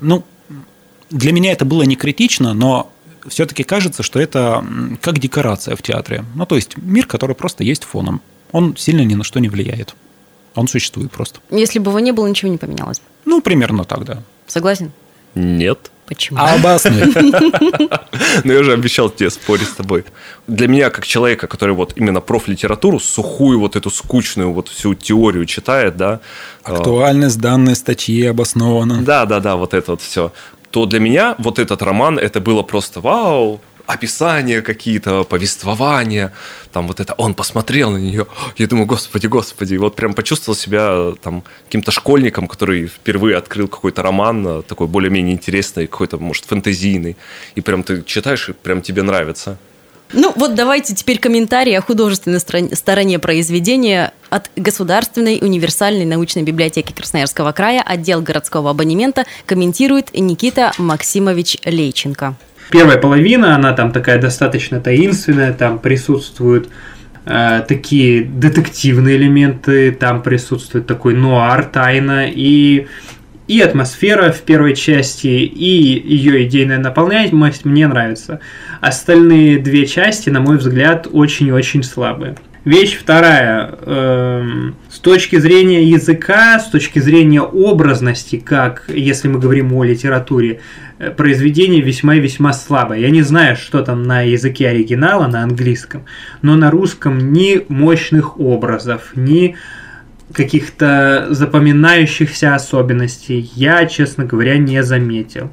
Ну, 0.00 0.24
для 1.10 1.32
меня 1.32 1.52
это 1.52 1.64
было 1.64 1.82
не 1.82 1.96
критично, 1.96 2.54
но 2.54 2.92
все-таки 3.28 3.64
кажется, 3.64 4.02
что 4.02 4.20
это 4.20 4.64
как 5.00 5.18
декорация 5.18 5.76
в 5.76 5.82
театре. 5.82 6.24
Ну, 6.34 6.46
то 6.46 6.56
есть 6.56 6.76
мир, 6.76 7.06
который 7.06 7.36
просто 7.36 7.64
есть 7.64 7.84
фоном. 7.84 8.20
Он 8.52 8.76
сильно 8.76 9.02
ни 9.02 9.14
на 9.14 9.24
что 9.24 9.40
не 9.40 9.48
влияет. 9.48 9.94
Он 10.54 10.66
существует 10.66 11.12
просто. 11.12 11.40
Если 11.50 11.78
бы 11.78 11.90
его 11.90 12.00
не 12.00 12.12
было, 12.12 12.26
ничего 12.26 12.50
не 12.50 12.58
поменялось. 12.58 12.98
бы. 12.98 13.04
Ну, 13.24 13.40
примерно 13.40 13.84
так, 13.84 14.04
да. 14.04 14.22
Согласен? 14.46 14.92
Нет. 15.34 15.90
Почему? 16.10 16.40
Обоснуй. 16.40 17.02
Но 18.44 18.52
я 18.52 18.58
уже 18.58 18.72
обещал 18.72 19.10
тебе 19.10 19.30
спорить 19.30 19.68
с 19.68 19.74
тобой. 19.74 20.04
Для 20.48 20.66
меня, 20.66 20.90
как 20.90 21.06
человека, 21.06 21.46
который 21.46 21.72
вот 21.72 21.92
именно 21.94 22.20
профлитературу, 22.20 22.98
сухую 22.98 23.60
вот 23.60 23.76
эту 23.76 23.90
скучную 23.90 24.52
вот 24.52 24.68
всю 24.68 24.94
теорию 24.94 25.46
читает, 25.46 25.96
да, 25.96 26.18
э, 26.64 26.74
Актуальность 26.74 27.38
данной 27.38 27.76
статьи 27.76 28.26
обоснована. 28.26 29.02
Да, 29.02 29.24
да, 29.24 29.38
да, 29.38 29.54
вот 29.54 29.72
это 29.72 29.92
вот 29.92 30.02
все. 30.02 30.32
То 30.72 30.86
для 30.86 30.98
меня 30.98 31.36
вот 31.38 31.60
этот 31.60 31.80
роман, 31.80 32.18
это 32.18 32.40
было 32.40 32.64
просто 32.64 33.00
вау, 33.00 33.60
описания 33.92 34.62
какие-то, 34.62 35.24
повествования, 35.24 36.32
там 36.72 36.86
вот 36.86 37.00
это, 37.00 37.14
он 37.14 37.34
посмотрел 37.34 37.90
на 37.90 37.98
нее, 37.98 38.26
я 38.56 38.66
думаю, 38.66 38.86
господи, 38.86 39.26
господи, 39.26 39.76
вот 39.76 39.96
прям 39.96 40.14
почувствовал 40.14 40.56
себя 40.56 41.12
там 41.22 41.42
каким-то 41.66 41.90
школьником, 41.90 42.46
который 42.46 42.86
впервые 42.86 43.36
открыл 43.36 43.68
какой-то 43.68 44.02
роман, 44.02 44.46
э, 44.46 44.62
такой 44.62 44.86
более-менее 44.86 45.34
интересный, 45.34 45.86
какой-то, 45.86 46.18
может, 46.18 46.44
фэнтезийный, 46.44 47.16
и 47.54 47.60
прям 47.60 47.82
ты 47.82 48.02
читаешь, 48.04 48.48
и 48.48 48.52
прям 48.52 48.80
тебе 48.80 49.02
нравится. 49.02 49.58
Ну 50.12 50.32
вот 50.34 50.54
давайте 50.54 50.92
теперь 50.94 51.20
комментарии 51.20 51.72
о 51.72 51.80
художественной 51.80 52.40
стороне 52.40 53.18
произведения 53.20 54.12
от 54.28 54.50
Государственной 54.56 55.38
универсальной 55.40 56.04
научной 56.04 56.42
библиотеки 56.42 56.92
Красноярского 56.92 57.52
края, 57.52 57.80
отдел 57.80 58.20
городского 58.20 58.70
абонемента, 58.70 59.24
комментирует 59.46 60.12
Никита 60.12 60.72
Максимович 60.78 61.58
Лейченко. 61.64 62.36
Первая 62.70 62.98
половина, 62.98 63.56
она 63.56 63.72
там 63.72 63.90
такая 63.90 64.20
достаточно 64.20 64.80
таинственная, 64.80 65.52
там 65.52 65.78
присутствуют 65.80 66.68
э, 67.26 67.62
такие 67.66 68.22
детективные 68.22 69.16
элементы, 69.16 69.90
там 69.90 70.22
присутствует 70.22 70.86
такой 70.86 71.14
нуар, 71.14 71.64
тайна 71.64 72.28
и 72.28 72.86
и 73.48 73.60
атмосфера 73.62 74.30
в 74.30 74.42
первой 74.42 74.76
части, 74.76 75.26
и 75.26 76.08
ее 76.14 76.44
идейная 76.44 76.78
наполняемость 76.78 77.64
мне 77.64 77.88
нравится. 77.88 78.38
Остальные 78.80 79.58
две 79.58 79.86
части, 79.86 80.30
на 80.30 80.38
мой 80.38 80.58
взгляд, 80.58 81.08
очень-очень 81.10 81.82
слабые. 81.82 82.36
Вещь 82.64 82.98
вторая. 82.98 83.74
эм, 83.86 84.74
с 84.90 84.98
точки 84.98 85.36
зрения 85.36 85.82
языка, 85.82 86.58
с 86.58 86.68
точки 86.68 86.98
зрения 86.98 87.40
образности, 87.40 88.36
как 88.36 88.84
если 88.88 89.28
мы 89.28 89.38
говорим 89.38 89.72
о 89.72 89.82
литературе, 89.82 90.60
э, 90.98 91.10
произведение 91.10 91.80
весьма 91.80 92.16
и 92.16 92.20
весьма 92.20 92.52
слабое. 92.52 92.98
Я 92.98 93.08
не 93.08 93.22
знаю, 93.22 93.56
что 93.56 93.82
там 93.82 94.02
на 94.02 94.20
языке 94.20 94.68
оригинала, 94.68 95.26
на 95.26 95.42
английском, 95.42 96.04
но 96.42 96.54
на 96.54 96.70
русском 96.70 97.32
ни 97.32 97.64
мощных 97.68 98.38
образов, 98.38 99.12
ни 99.14 99.56
каких-то 100.30 101.28
запоминающихся 101.30 102.54
особенностей 102.54 103.50
я, 103.54 103.86
честно 103.86 104.26
говоря, 104.26 104.58
не 104.58 104.82
заметил. 104.82 105.50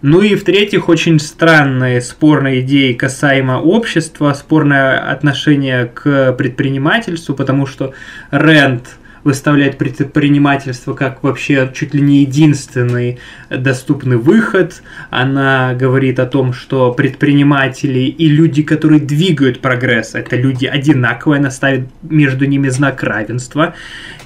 Ну 0.00 0.22
и 0.22 0.36
в-третьих, 0.36 0.88
очень 0.88 1.18
странные 1.18 2.00
спорные 2.00 2.60
идеи 2.60 2.92
касаемо 2.92 3.60
общества, 3.60 4.32
спорное 4.32 5.10
отношение 5.10 5.86
к 5.86 6.32
предпринимательству, 6.34 7.34
потому 7.34 7.66
что 7.66 7.94
рент 8.30 8.98
выставляет 9.24 9.76
предпринимательство 9.76 10.94
как 10.94 11.22
вообще 11.22 11.70
чуть 11.74 11.94
ли 11.94 12.00
не 12.00 12.20
единственный 12.20 13.18
доступный 13.50 14.16
выход. 14.16 14.82
Она 15.10 15.74
говорит 15.74 16.20
о 16.20 16.26
том, 16.26 16.52
что 16.52 16.92
предприниматели 16.92 18.00
и 18.00 18.28
люди, 18.28 18.62
которые 18.62 19.00
двигают 19.00 19.60
прогресс, 19.60 20.14
это 20.14 20.36
люди 20.36 20.66
одинаковые, 20.66 21.40
она 21.40 21.50
ставит 21.50 21.88
между 22.02 22.46
ними 22.46 22.68
знак 22.68 23.02
равенства. 23.02 23.74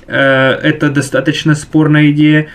Э, 0.07 0.51
это 0.63 0.91
достаточно 0.91 1.55
спорная 1.55 2.11
идея. 2.11 2.49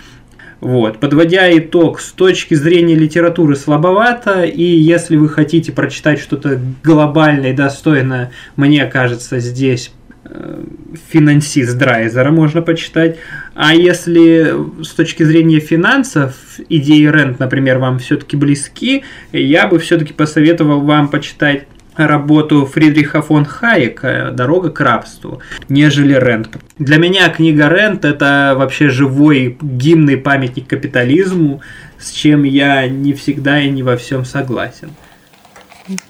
Вот. 0.60 1.00
Подводя 1.00 1.56
итог, 1.58 2.00
с 2.00 2.12
точки 2.12 2.56
зрения 2.56 2.96
литературы 2.96 3.56
слабовато, 3.56 4.44
и 4.44 4.64
если 4.64 5.16
вы 5.16 5.30
хотите 5.30 5.72
прочитать 5.72 6.20
что-то 6.20 6.60
глобальное 6.84 7.52
и 7.52 7.56
достойное, 7.56 8.32
мне 8.56 8.86
кажется, 8.86 9.40
здесь 9.40 9.92
э, 10.26 10.64
финансист 11.12 11.78
Драйзера 11.78 12.32
можно 12.32 12.64
почитать. 12.64 13.18
А 13.54 13.76
если 13.76 14.54
с 14.84 14.90
точки 14.90 15.24
зрения 15.24 15.60
финансов 15.60 16.36
идеи 16.70 17.06
рент, 17.06 17.40
например, 17.40 17.78
вам 17.78 18.00
все-таки 18.00 18.36
близки, 18.36 19.04
я 19.32 19.68
бы 19.68 19.78
все-таки 19.78 20.14
посоветовал 20.14 20.82
вам 20.82 21.10
почитать 21.10 21.68
работу 21.98 22.66
Фридриха 22.66 23.22
фон 23.22 23.46
Хайека 23.46 24.32
«Дорога 24.32 24.70
к 24.70 24.80
рабству», 24.80 25.42
нежели 25.70 26.14
Рент. 26.14 26.58
Для 26.78 26.98
меня 26.98 27.30
книга 27.30 27.68
Рент– 27.70 28.06
это 28.06 28.54
вообще 28.56 28.90
живой 28.90 29.58
гимный 29.62 30.18
памятник 30.18 30.68
капитализму, 30.68 31.62
с 31.98 32.12
чем 32.12 32.44
я 32.44 32.88
не 32.88 33.14
всегда 33.14 33.62
и 33.62 33.70
не 33.70 33.82
во 33.82 33.98
всем 33.98 34.26
согласен. 34.26 34.92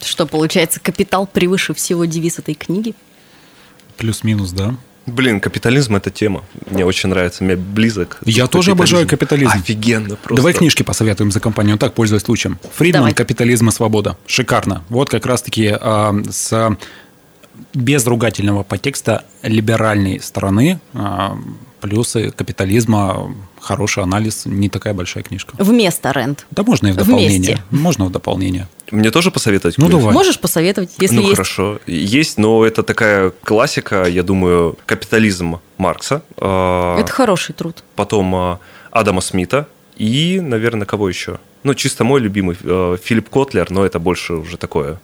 Что, 0.02 0.26
получается, 0.26 0.80
капитал 0.80 1.28
превыше 1.28 1.74
всего 1.74 2.06
девиз 2.06 2.40
этой 2.40 2.56
книги? 2.56 2.96
Плюс-минус, 3.98 4.52
да. 4.52 4.76
Блин, 5.08 5.40
капитализм 5.40 5.96
это 5.96 6.12
тема. 6.12 6.44
Мне 6.70 6.86
очень 6.86 7.10
нравится, 7.10 7.44
мне 7.44 7.56
близок. 7.56 8.18
Я 8.26 8.48
тоже 8.48 8.72
обожаю 8.72 9.08
капитализм. 9.08 9.54
Офигенно 9.54 10.18
просто. 10.18 10.36
Давай 10.36 10.54
книжки 10.54 10.84
посоветуем 10.84 11.32
за 11.32 11.40
компанию, 11.40 11.78
так 11.78 11.94
пользуясь 11.94 12.24
случаем. 12.24 12.60
Фридман 12.76 13.02
Давай. 13.02 13.14
«Капитализм 13.14 13.70
и 13.70 13.72
свобода». 13.72 14.18
Шикарно. 14.28 14.84
Вот 14.90 15.10
как 15.10 15.26
раз-таки 15.26 15.74
а, 15.74 16.14
с 16.30 16.78
без 17.74 18.06
ругательного 18.06 18.64
подтекста 18.64 19.24
либеральной 19.44 20.20
стороны 20.20 20.80
а, 20.94 21.38
плюсы 21.82 22.32
капитализма, 22.32 23.34
хороший 23.60 24.04
анализ, 24.04 24.46
не 24.46 24.70
такая 24.70 24.94
большая 24.94 25.24
книжка. 25.24 25.54
Вместо 25.58 26.12
рент. 26.12 26.46
Да 26.52 26.64
можно 26.64 26.88
и 26.88 26.92
в 26.92 26.96
дополнение. 26.96 27.38
Вместе. 27.38 27.64
Можно 27.72 28.06
в 28.06 28.12
дополнение. 28.12 28.68
Мне 28.92 29.12
тоже 29.12 29.32
посоветовать? 29.32 29.78
Ну, 29.78 29.90
давай. 29.90 30.14
Можешь 30.14 30.40
посоветовать, 30.40 30.92
если 31.00 31.16
ну 31.18 31.22
есть? 31.22 31.34
хорошо. 31.36 31.80
Есть, 31.88 32.38
но 32.38 32.66
это 32.66 32.84
такая 32.84 33.32
классика, 33.44 34.06
я 34.06 34.24
думаю, 34.24 34.78
капитализм 34.86 35.60
Маркса. 35.78 36.22
э, 36.38 36.98
Это 37.00 37.12
хороший 37.12 37.54
труд. 37.54 37.84
Потом 37.96 38.34
э, 38.36 38.58
Адама 38.92 39.22
Смита 39.22 39.68
и, 39.98 40.40
наверное, 40.42 40.86
кого 40.86 41.10
еще? 41.10 41.40
Ну, 41.64 41.74
чисто 41.74 42.04
мой 42.04 42.22
любимый 42.22 42.56
э, 42.64 42.98
Филипп 43.04 43.30
Котлер, 43.30 43.70
но 43.72 43.86
это 43.86 44.00
больше 44.00 44.34
уже 44.34 44.58
такое. 44.58 45.00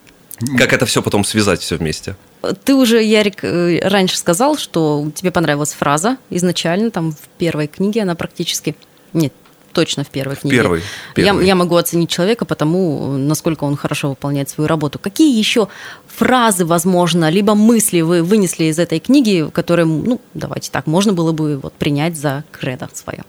Как 0.58 0.74
это 0.74 0.86
все 0.86 1.02
потом 1.02 1.24
связать 1.24 1.62
все 1.62 1.78
вместе? 1.78 2.15
Ты 2.63 2.76
уже, 2.76 3.02
Ярик, 3.02 3.43
э, 3.43 3.80
раньше 3.88 4.17
сказал, 4.17 4.58
что 4.58 5.10
тебе 5.15 5.32
понравилась 5.32 5.74
фраза 5.74 6.17
изначально, 6.30 6.91
там 6.91 7.12
в 7.12 7.28
первой 7.38 7.67
книге 7.67 8.02
она 8.02 8.15
практически... 8.15 8.76
Нет, 9.13 9.32
точно 9.74 10.04
в 10.04 10.10
первой 10.10 10.36
книге. 10.36 10.58
первой, 10.58 10.80
Я, 11.15 11.24
первой. 11.26 11.46
я 11.46 11.56
могу 11.56 11.76
оценить 11.76 12.10
человека 12.10 12.46
по 12.46 12.56
тому, 12.56 13.17
насколько 13.17 13.63
он 13.63 13.76
хорошо 13.76 14.10
выполняет 14.10 14.50
свою 14.50 14.67
работу. 14.67 15.00
Какие 15.00 15.38
еще 15.38 15.67
фразы, 16.08 16.65
возможно, 16.65 17.30
либо 17.30 17.56
мысли 17.56 18.02
вы 18.02 18.24
вынесли 18.24 18.65
из 18.65 18.80
этой 18.80 19.00
книги, 19.00 19.50
которые, 19.54 19.86
ну, 19.86 20.19
давайте 20.34 20.72
так, 20.72 20.88
можно 20.88 21.13
было 21.13 21.32
бы 21.32 21.58
вот 21.58 21.74
принять 21.74 22.17
за 22.17 22.43
кредо 22.52 22.89
свое? 22.93 23.24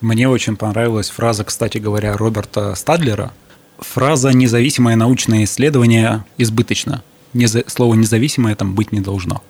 Мне 0.00 0.28
очень 0.28 0.56
понравилась 0.56 1.10
фраза, 1.10 1.44
кстати 1.44 1.78
говоря, 1.78 2.16
Роберта 2.16 2.74
Стадлера. 2.74 3.32
Фраза 3.78 4.32
«независимое 4.32 4.96
научное 4.96 5.44
исследование 5.44 6.24
избыточно». 6.38 7.02
Неза- 7.34 7.68
Слово 7.68 7.94
«независимое» 7.94 8.54
там 8.54 8.74
быть 8.74 8.92
не 8.92 9.00
должно. 9.00 9.42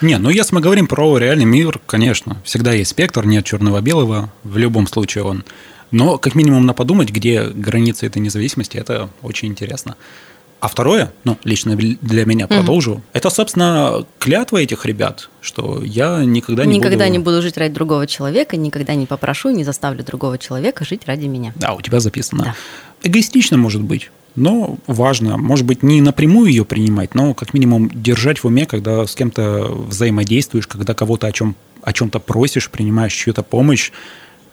Не, 0.00 0.18
ну 0.18 0.30
если 0.30 0.54
мы 0.54 0.60
говорим 0.60 0.86
про 0.86 1.18
реальный 1.18 1.44
мир, 1.44 1.80
конечно, 1.86 2.40
всегда 2.44 2.72
есть 2.72 2.90
спектр, 2.90 3.26
нет 3.26 3.44
черного-белого, 3.44 4.32
в 4.44 4.56
любом 4.56 4.86
случае 4.86 5.24
он. 5.24 5.44
Но 5.90 6.18
как 6.18 6.34
минимум 6.34 6.66
на 6.66 6.72
подумать, 6.72 7.10
где 7.10 7.44
границы 7.44 8.06
этой 8.06 8.20
независимости, 8.20 8.76
это 8.76 9.10
очень 9.22 9.48
интересно. 9.48 9.96
А 10.60 10.68
второе, 10.68 11.12
ну, 11.24 11.38
лично 11.44 11.74
для 11.74 12.26
меня 12.26 12.46
продолжу, 12.46 13.02
это, 13.14 13.30
собственно, 13.30 14.04
клятва 14.18 14.58
этих 14.58 14.84
ребят, 14.84 15.30
что 15.40 15.82
я 15.82 16.22
никогда 16.22 16.66
не 16.66 16.76
никогда 16.76 17.04
буду... 17.04 17.12
не 17.12 17.18
буду 17.18 17.42
жить 17.42 17.56
ради 17.56 17.72
другого 17.72 18.06
человека, 18.06 18.58
никогда 18.58 18.94
не 18.94 19.06
попрошу, 19.06 19.50
не 19.50 19.64
заставлю 19.64 20.04
другого 20.04 20.36
человека 20.36 20.84
жить 20.84 21.02
ради 21.06 21.26
меня. 21.26 21.54
Да, 21.56 21.72
у 21.72 21.80
тебя 21.80 21.98
записано. 21.98 22.44
Да. 22.44 22.54
Эгоистично 23.02 23.56
может 23.56 23.80
быть, 23.80 24.10
но 24.36 24.76
важно. 24.86 25.38
Может 25.38 25.64
быть, 25.64 25.82
не 25.82 26.02
напрямую 26.02 26.50
ее 26.50 26.66
принимать, 26.66 27.14
но 27.14 27.32
как 27.32 27.54
минимум 27.54 27.90
держать 27.92 28.38
в 28.40 28.44
уме, 28.44 28.66
когда 28.66 29.06
с 29.06 29.14
кем-то 29.14 29.66
взаимодействуешь, 29.88 30.66
когда 30.66 30.92
кого-то 30.92 31.26
о, 31.26 31.32
чем, 31.32 31.56
о 31.82 31.94
чем-то 31.94 32.18
просишь, 32.18 32.70
принимаешь 32.70 33.14
чью-то 33.14 33.42
помощь. 33.42 33.92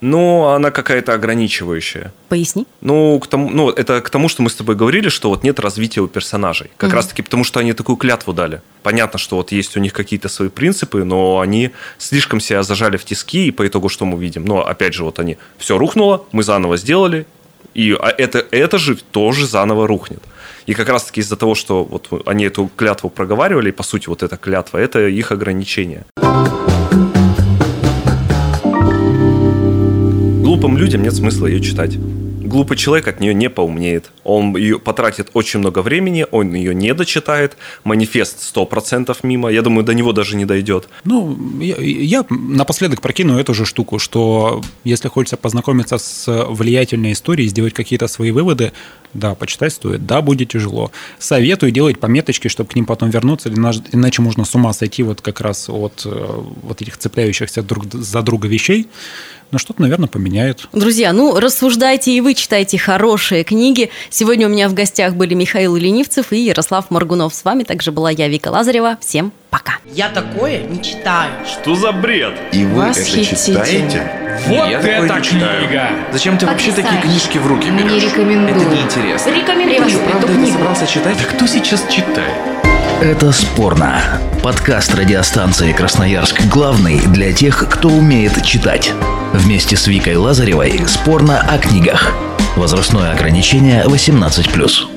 Ну, 0.01 0.45
она 0.45 0.71
какая-то 0.71 1.13
ограничивающая. 1.13 2.13
Поясни. 2.29 2.65
Ну, 2.81 3.19
к 3.19 3.27
тому, 3.27 3.49
ну, 3.49 3.69
это 3.69 4.01
к 4.01 4.09
тому, 4.09 4.29
что 4.29 4.43
мы 4.43 4.49
с 4.49 4.55
тобой 4.55 4.75
говорили, 4.75 5.09
что 5.09 5.29
вот 5.29 5.43
нет 5.43 5.59
развития 5.59 6.01
у 6.01 6.07
персонажей. 6.07 6.69
Как 6.77 6.93
раз-таки 6.93 7.21
потому, 7.21 7.43
что 7.43 7.59
они 7.59 7.73
такую 7.73 7.95
клятву 7.95 8.33
дали. 8.33 8.61
Понятно, 8.83 9.17
что 9.19 9.37
вот 9.37 9.51
есть 9.51 9.75
у 9.75 9.79
них 9.79 9.93
какие-то 9.93 10.29
свои 10.29 10.49
принципы, 10.49 11.03
но 11.03 11.39
они 11.39 11.71
слишком 11.97 12.39
себя 12.39 12.63
зажали 12.63 12.97
в 12.97 13.05
тиски, 13.05 13.47
и 13.47 13.51
по 13.51 13.67
итогу 13.67 13.89
что 13.89 14.05
мы 14.05 14.19
видим? 14.19 14.45
Ну, 14.45 14.59
опять 14.59 14.93
же, 14.93 15.03
вот 15.03 15.19
они, 15.19 15.37
все 15.57 15.77
рухнуло, 15.77 16.25
мы 16.31 16.43
заново 16.43 16.77
сделали, 16.77 17.25
и 17.73 17.95
а 17.99 18.09
это, 18.09 18.45
это 18.51 18.77
же 18.77 18.95
тоже 18.95 19.45
заново 19.45 19.87
рухнет. 19.87 20.21
И 20.65 20.73
как 20.73 20.89
раз-таки 20.89 21.21
из-за 21.21 21.37
того, 21.37 21.55
что 21.55 21.83
вот 21.83 22.09
они 22.25 22.45
эту 22.45 22.69
клятву 22.75 23.09
проговаривали, 23.09 23.69
и 23.69 23.71
по 23.71 23.83
сути 23.83 24.09
вот 24.09 24.23
эта 24.23 24.37
клятва, 24.37 24.77
это 24.77 25.07
их 25.07 25.31
ограничение. 25.31 26.05
Глупым 30.57 30.75
людям 30.79 31.03
нет 31.03 31.13
смысла 31.13 31.45
ее 31.45 31.61
читать. 31.61 31.97
Глупый 31.97 32.77
человек 32.77 33.07
от 33.07 33.19
нее 33.19 33.35
не 33.35 33.47
поумнеет. 33.47 34.09
Он 34.23 34.57
ее 34.57 34.79
потратит 34.79 35.29
очень 35.35 35.59
много 35.59 35.83
времени, 35.83 36.25
он 36.31 36.51
ее 36.55 36.73
не 36.73 36.95
дочитает. 36.95 37.57
Манифест 37.83 38.39
100% 38.55 39.15
мимо. 39.21 39.49
Я 39.49 39.61
думаю, 39.61 39.85
до 39.85 39.93
него 39.93 40.13
даже 40.13 40.35
не 40.35 40.45
дойдет. 40.45 40.89
Ну, 41.03 41.37
я, 41.59 41.75
я 41.77 42.25
напоследок 42.29 43.01
прокину 43.01 43.37
эту 43.37 43.53
же 43.53 43.65
штуку, 43.65 43.99
что 43.99 44.63
если 44.83 45.09
хочется 45.09 45.37
познакомиться 45.37 45.99
с 45.99 46.45
влиятельной 46.49 47.11
историей, 47.11 47.49
сделать 47.49 47.75
какие-то 47.75 48.07
свои 48.07 48.31
выводы, 48.31 48.71
да, 49.13 49.35
почитать 49.35 49.73
стоит, 49.73 50.05
да, 50.07 50.21
будет 50.21 50.49
тяжело. 50.49 50.91
Советую 51.19 51.71
делать 51.71 51.99
пометочки, 51.99 52.47
чтобы 52.47 52.69
к 52.69 52.75
ним 52.75 52.85
потом 52.85 53.11
вернуться, 53.11 53.49
иначе- 53.49 54.21
можно 54.21 54.45
с 54.45 54.55
ума 54.55 54.73
сойти 54.73 55.03
вот 55.03 55.21
как 55.21 55.41
раз 55.41 55.69
от 55.69 56.01
э, 56.05 56.41
вот 56.63 56.81
этих 56.81 56.97
цепляющихся 56.97 57.61
друг 57.61 57.85
за 57.93 58.21
друга 58.21 58.47
вещей. 58.47 58.87
Но 59.51 59.57
что-то, 59.59 59.81
наверное, 59.81 60.07
поменяет. 60.09 60.67
Друзья, 60.73 61.13
ну 61.13 61.39
рассуждайте 61.39 62.11
и 62.11 62.19
вы 62.19 62.33
читайте 62.33 62.77
хорошие 62.77 63.43
книги. 63.45 63.89
Сегодня 64.09 64.47
у 64.47 64.49
меня 64.49 64.67
в 64.67 64.73
гостях 64.73 65.13
были 65.15 65.33
Михаил 65.35 65.75
Ленивцев 65.75 66.33
и 66.33 66.37
Ярослав 66.39 66.91
Моргунов. 66.91 67.33
С 67.33 67.45
вами 67.45 67.63
также 67.63 67.91
была 67.93 68.11
я, 68.11 68.27
Вика 68.27 68.49
Лазарева. 68.49 68.97
Всем 68.99 69.31
пока. 69.49 69.75
Я 69.93 70.09
такое 70.09 70.63
не 70.63 70.83
читаю. 70.83 71.31
Что 71.45 71.75
за 71.75 71.93
бред? 71.93 72.33
И 72.51 72.65
вы 72.65 72.83
это 72.83 72.99
Восхитительно. 72.99 73.65
читаете? 73.65 74.11
Вот 74.47 74.69
Я 74.69 74.79
такое 74.81 75.09
не 75.17 75.23
читаю. 75.23 75.89
Зачем 76.11 76.37
ты 76.37 76.45
вообще 76.45 76.71
такие 76.73 77.01
книжки 77.01 77.37
в 77.37 77.47
руки 77.47 77.67
Не 77.69 77.83
берешь? 77.83 78.03
рекомендую. 78.03 78.49
Это 78.61 78.75
неинтересно. 78.75 79.29
Рекомендую 79.29 79.83
Ты 79.85 79.89
что, 79.89 79.99
правда 79.99 80.33
это 80.33 80.51
собрался 80.51 80.87
читать? 80.87 81.17
Да 81.17 81.23
кто 81.23 81.47
сейчас 81.47 81.85
читает? 81.89 82.66
Это 83.01 83.31
спорно. 83.31 84.01
Подкаст 84.41 84.95
радиостанции 84.95 85.71
Красноярск 85.71 86.47
главный 86.47 86.99
для 87.05 87.31
тех, 87.31 87.69
кто 87.69 87.89
умеет 87.89 88.43
читать. 88.43 88.91
Вместе 89.33 89.77
с 89.77 89.85
Викой 89.85 90.15
Лазаревой 90.15 90.81
спорно 90.87 91.39
о 91.39 91.59
книгах. 91.59 92.15
Возрастное 92.55 93.11
ограничение 93.11 93.83
18+. 93.83 94.96